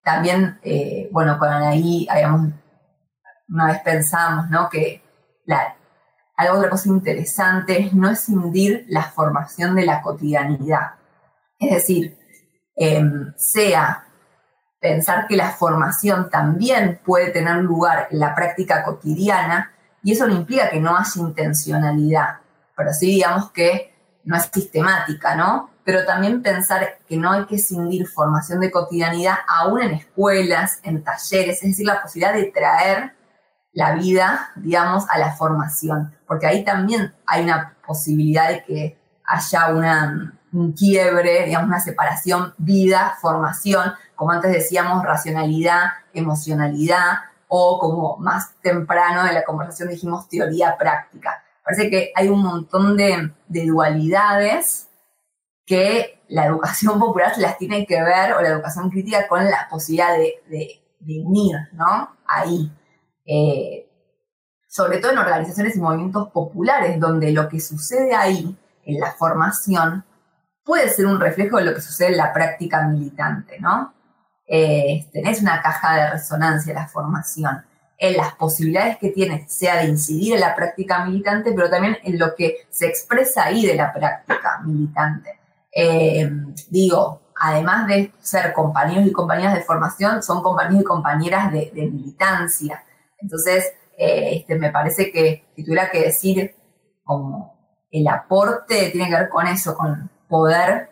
También, 0.03 0.59
eh, 0.63 1.09
bueno, 1.11 1.37
con 1.39 1.49
Anaí 1.49 2.07
habíamos 2.09 2.51
una 3.49 3.67
vez 3.67 3.79
pensamos, 3.81 4.49
¿no? 4.49 4.69
Que 4.69 5.01
la, 5.45 5.75
algo 6.35 6.57
otra 6.57 6.69
cosa 6.69 6.89
interesante 6.89 7.79
es 7.81 7.93
no 7.93 8.09
escindir 8.09 8.85
la 8.89 9.03
formación 9.03 9.75
de 9.75 9.85
la 9.85 10.01
cotidianidad. 10.01 10.95
Es 11.59 11.71
decir, 11.71 12.17
eh, 12.75 13.03
sea 13.37 14.05
pensar 14.79 15.27
que 15.27 15.35
la 15.35 15.49
formación 15.51 16.29
también 16.29 16.99
puede 17.03 17.31
tener 17.31 17.57
lugar 17.57 18.07
en 18.11 18.19
la 18.19 18.35
práctica 18.35 18.83
cotidiana, 18.83 19.71
y 20.03 20.11
eso 20.11 20.27
no 20.27 20.35
implica 20.35 20.69
que 20.69 20.79
no 20.79 20.95
haya 20.95 21.09
intencionalidad, 21.15 22.41
pero 22.77 22.93
sí 22.93 23.07
digamos 23.07 23.51
que 23.51 23.95
no 24.23 24.35
es 24.35 24.49
sistemática, 24.53 25.35
¿no? 25.35 25.71
Pero 25.85 26.03
también 26.03 26.41
pensar 26.41 26.97
que 27.07 27.15
no 27.15 27.31
hay 27.31 27.45
que 27.45 27.55
escindir 27.55 28.07
formación 28.07 28.59
de 28.59 28.71
cotidianidad 28.71 29.35
aún 29.47 29.81
en 29.81 29.91
escuelas, 29.91 30.79
en 30.83 31.03
talleres, 31.03 31.63
es 31.63 31.69
decir, 31.69 31.85
la 31.85 32.01
posibilidad 32.01 32.33
de 32.33 32.51
traer 32.51 33.13
la 33.71 33.93
vida, 33.93 34.51
digamos, 34.55 35.05
a 35.09 35.17
la 35.17 35.33
formación, 35.33 36.13
porque 36.27 36.47
ahí 36.47 36.65
también 36.65 37.13
hay 37.25 37.43
una 37.43 37.75
posibilidad 37.85 38.49
de 38.49 38.63
que 38.63 38.99
haya 39.25 39.67
un 40.51 40.71
quiebre, 40.73 41.45
digamos, 41.45 41.67
una 41.67 41.79
separación 41.79 42.53
vida-formación, 42.57 43.93
como 44.15 44.31
antes 44.31 44.51
decíamos, 44.51 45.03
racionalidad, 45.03 45.91
emocionalidad, 46.13 47.19
o 47.47 47.77
como 47.79 48.17
más 48.17 48.55
temprano 48.61 49.27
en 49.27 49.33
la 49.33 49.43
conversación 49.43 49.89
dijimos 49.89 50.27
teoría 50.27 50.75
práctica. 50.77 51.43
Parece 51.63 51.89
que 51.89 52.11
hay 52.15 52.27
un 52.29 52.41
montón 52.41 52.97
de 52.97 53.31
dualidades 53.47 54.84
que 55.65 56.21
la 56.29 56.45
educación 56.45 56.99
popular 56.99 57.33
las 57.37 57.57
tiene 57.57 57.85
que 57.85 58.01
ver, 58.01 58.33
o 58.33 58.41
la 58.41 58.49
educación 58.49 58.89
crítica, 58.89 59.27
con 59.27 59.43
la 59.45 59.67
posibilidad 59.69 60.15
de, 60.17 60.35
de, 60.47 61.21
unir, 61.23 61.55
¿no? 61.73 62.15
Ahí. 62.27 62.71
Eh, 63.25 63.89
sobre 64.67 64.97
todo 64.97 65.13
en 65.13 65.19
organizaciones 65.19 65.75
y 65.75 65.79
movimientos 65.79 66.29
populares, 66.31 66.99
donde 66.99 67.31
lo 67.31 67.47
que 67.47 67.59
sucede 67.59 68.13
ahí, 68.13 68.57
en 68.83 68.99
la 68.99 69.13
formación, 69.13 70.03
puede 70.63 70.89
ser 70.89 71.05
un 71.05 71.19
reflejo 71.19 71.57
de 71.57 71.65
lo 71.65 71.73
que 71.73 71.81
sucede 71.81 72.09
en 72.09 72.17
la 72.17 72.33
práctica 72.33 72.87
militante, 72.87 73.59
¿no? 73.59 73.93
Eh, 74.47 75.07
tenés 75.11 75.41
una 75.41 75.61
caja 75.61 75.95
de 75.95 76.11
resonancia 76.11 76.73
la 76.73 76.87
formación, 76.87 77.63
en 77.97 78.17
las 78.17 78.35
posibilidades 78.35 78.97
que 78.97 79.09
tiene, 79.11 79.45
sea 79.47 79.77
de 79.77 79.87
incidir 79.87 80.33
en 80.33 80.41
la 80.41 80.55
práctica 80.55 81.05
militante, 81.05 81.53
pero 81.53 81.69
también 81.69 81.97
en 82.03 82.19
lo 82.19 82.35
que 82.35 82.67
se 82.69 82.87
expresa 82.87 83.45
ahí 83.45 83.65
de 83.65 83.75
la 83.75 83.93
práctica 83.93 84.59
militante. 84.63 85.39
Eh, 85.77 86.31
digo, 86.69 87.21
además 87.35 87.87
de 87.87 88.13
ser 88.21 88.53
compañeros 88.53 89.05
y 89.05 89.11
compañeras 89.11 89.55
de 89.55 89.63
formación, 89.63 90.23
son 90.23 90.41
compañeros 90.41 90.81
y 90.81 90.85
compañeras 90.85 91.51
de, 91.51 91.69
militancia. 91.73 92.83
Entonces, 93.19 93.73
eh, 93.97 94.37
este, 94.37 94.55
me 94.55 94.71
parece 94.71 95.11
que 95.11 95.45
si 95.55 95.65
tuviera 95.65 95.91
que 95.91 96.03
decir 96.03 96.55
como 97.03 97.75
el 97.91 98.07
aporte 98.07 98.89
tiene 98.91 99.09
que 99.09 99.15
ver 99.15 99.29
con 99.29 99.47
eso, 99.47 99.75
con 99.75 100.09
poder 100.29 100.89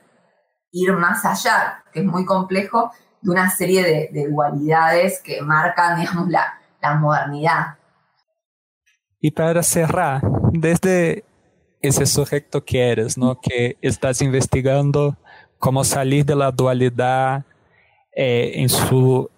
ir 0.72 0.92
más 0.94 1.26
allá, 1.26 1.84
que 1.94 2.02
es 2.02 2.06
muy 2.06 2.26
complejo, 2.26 2.92
de 3.22 3.32
una 3.32 3.50
serie 3.50 3.84
de, 3.84 4.10
de 4.12 4.30
dualidades 4.30 5.22
que 5.22 5.42
marcan, 5.42 6.00
digamos, 6.00 6.28
la, 6.28 6.60
la 6.82 6.96
modernidad. 6.96 7.78
Y 9.20 9.32
para 9.32 9.64
cerrar, 9.64 10.22
desde 10.52 11.24
ese 11.84 12.06
sujeto 12.06 12.64
que 12.64 12.80
eres, 12.80 13.18
¿no? 13.18 13.40
que 13.40 13.78
estás 13.82 14.22
investigando 14.22 15.18
cómo 15.60 15.84
salir 15.84 16.26
de 16.26 16.36
la 16.36 16.52
dualidad 16.52 17.44
eh, 18.16 18.54
en, 18.56 18.70
su, 18.70 19.30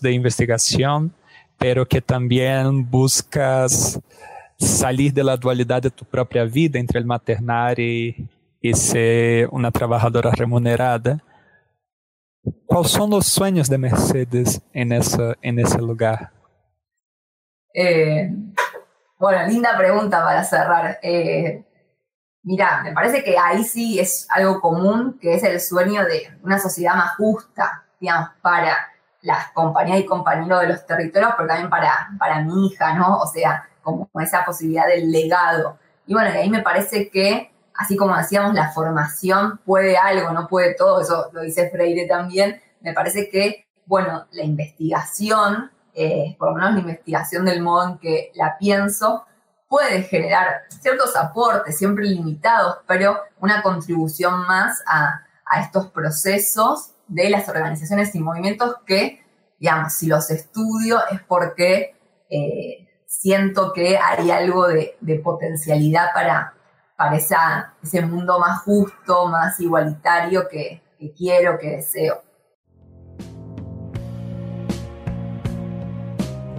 de 0.00 0.12
investigación, 0.12 1.12
pero 1.58 1.86
que 1.86 2.00
también 2.00 2.88
buscas 2.88 4.00
salir 4.58 5.12
de 5.12 5.24
la 5.24 5.36
dualidad 5.36 5.82
de 5.82 5.90
tu 5.90 6.04
propia 6.04 6.44
vida 6.44 6.78
entre 6.78 7.00
el 7.00 7.04
maternar 7.04 7.78
y 7.78 8.28
ser 8.72 9.48
una 9.50 9.70
trabajadora 9.70 10.30
remunerada. 10.30 11.22
¿Cuáles 12.64 12.90
son 12.90 13.10
los 13.10 13.26
sueños 13.26 13.68
de 13.68 13.78
Mercedes 13.78 14.62
en 14.72 14.92
ese 14.92 15.78
lugar? 15.78 16.30
Eh, 17.74 18.30
Bueno, 19.18 19.46
linda 19.48 19.76
pregunta 19.76 20.22
para 20.22 20.44
cerrar. 20.44 20.98
Eh, 21.02 21.64
mira, 22.44 22.82
me 22.84 22.92
parece 22.92 23.24
que 23.24 23.36
ahí 23.36 23.64
sí 23.64 23.98
es 23.98 24.28
algo 24.30 24.60
común, 24.60 25.18
que 25.20 25.34
es 25.34 25.42
el 25.42 25.60
sueño 25.60 26.04
de 26.04 26.38
una 26.42 26.58
sociedad 26.58 26.94
más 26.94 27.16
justa, 27.16 27.84
digamos, 28.00 28.30
para 28.40 28.76
las 29.22 29.50
compañías 29.52 29.98
y 30.00 30.06
compañeros 30.06 30.60
de 30.60 30.68
los 30.68 30.86
territorios, 30.86 31.32
pero 31.36 31.48
también 31.48 31.68
para, 31.68 32.10
para 32.16 32.42
mi 32.42 32.68
hija, 32.68 32.94
¿no? 32.94 33.18
O 33.18 33.26
sea, 33.26 33.68
como 33.82 34.08
esa 34.20 34.44
posibilidad 34.44 34.86
del 34.86 35.10
legado. 35.10 35.78
Y 36.06 36.14
bueno, 36.14 36.30
ahí 36.30 36.48
me 36.48 36.62
parece 36.62 37.10
que, 37.10 37.52
así 37.74 37.96
como 37.96 38.16
decíamos, 38.16 38.54
la 38.54 38.70
formación 38.70 39.58
puede 39.64 39.96
algo, 39.96 40.30
no 40.30 40.46
puede 40.46 40.74
todo, 40.74 41.00
eso 41.00 41.30
lo 41.32 41.40
dice 41.40 41.70
Freire 41.70 42.06
también, 42.06 42.62
me 42.80 42.92
parece 42.92 43.28
que, 43.28 43.66
bueno, 43.84 44.26
la 44.30 44.44
investigación, 44.44 45.72
eh, 46.00 46.36
por 46.38 46.50
lo 46.50 46.54
menos 46.54 46.74
la 46.74 46.78
investigación 46.78 47.44
del 47.44 47.60
modo 47.60 47.88
en 47.88 47.98
que 47.98 48.30
la 48.36 48.56
pienso, 48.56 49.26
puede 49.68 50.02
generar 50.04 50.62
ciertos 50.68 51.16
aportes, 51.16 51.76
siempre 51.76 52.04
limitados, 52.04 52.76
pero 52.86 53.18
una 53.40 53.62
contribución 53.62 54.46
más 54.46 54.80
a, 54.86 55.24
estos 55.60 55.86
procesos 55.88 56.92
de 57.08 57.30
las 57.30 57.48
organizaciones 57.48 58.14
y 58.14 58.20
movimientos 58.20 58.76
que, 58.86 59.24
digamos, 59.58 59.94
si 59.94 60.06
los 60.06 60.30
estudio 60.30 61.00
es 61.10 61.20
porque 61.22 61.96
eh, 62.30 62.86
siento 63.06 63.72
que 63.72 63.96
hay 63.96 64.30
algo 64.30 64.68
de, 64.68 64.94
potencialidad 65.24 66.12
para, 66.14 66.54
para 66.96 67.16
ese 67.16 68.02
mundo 68.02 68.38
más 68.38 68.60
justo, 68.60 69.26
más 69.26 69.58
igualitario 69.58 70.46
que 70.48 70.80
quiero, 71.16 71.58
que 71.58 71.76
deseo. 71.76 72.27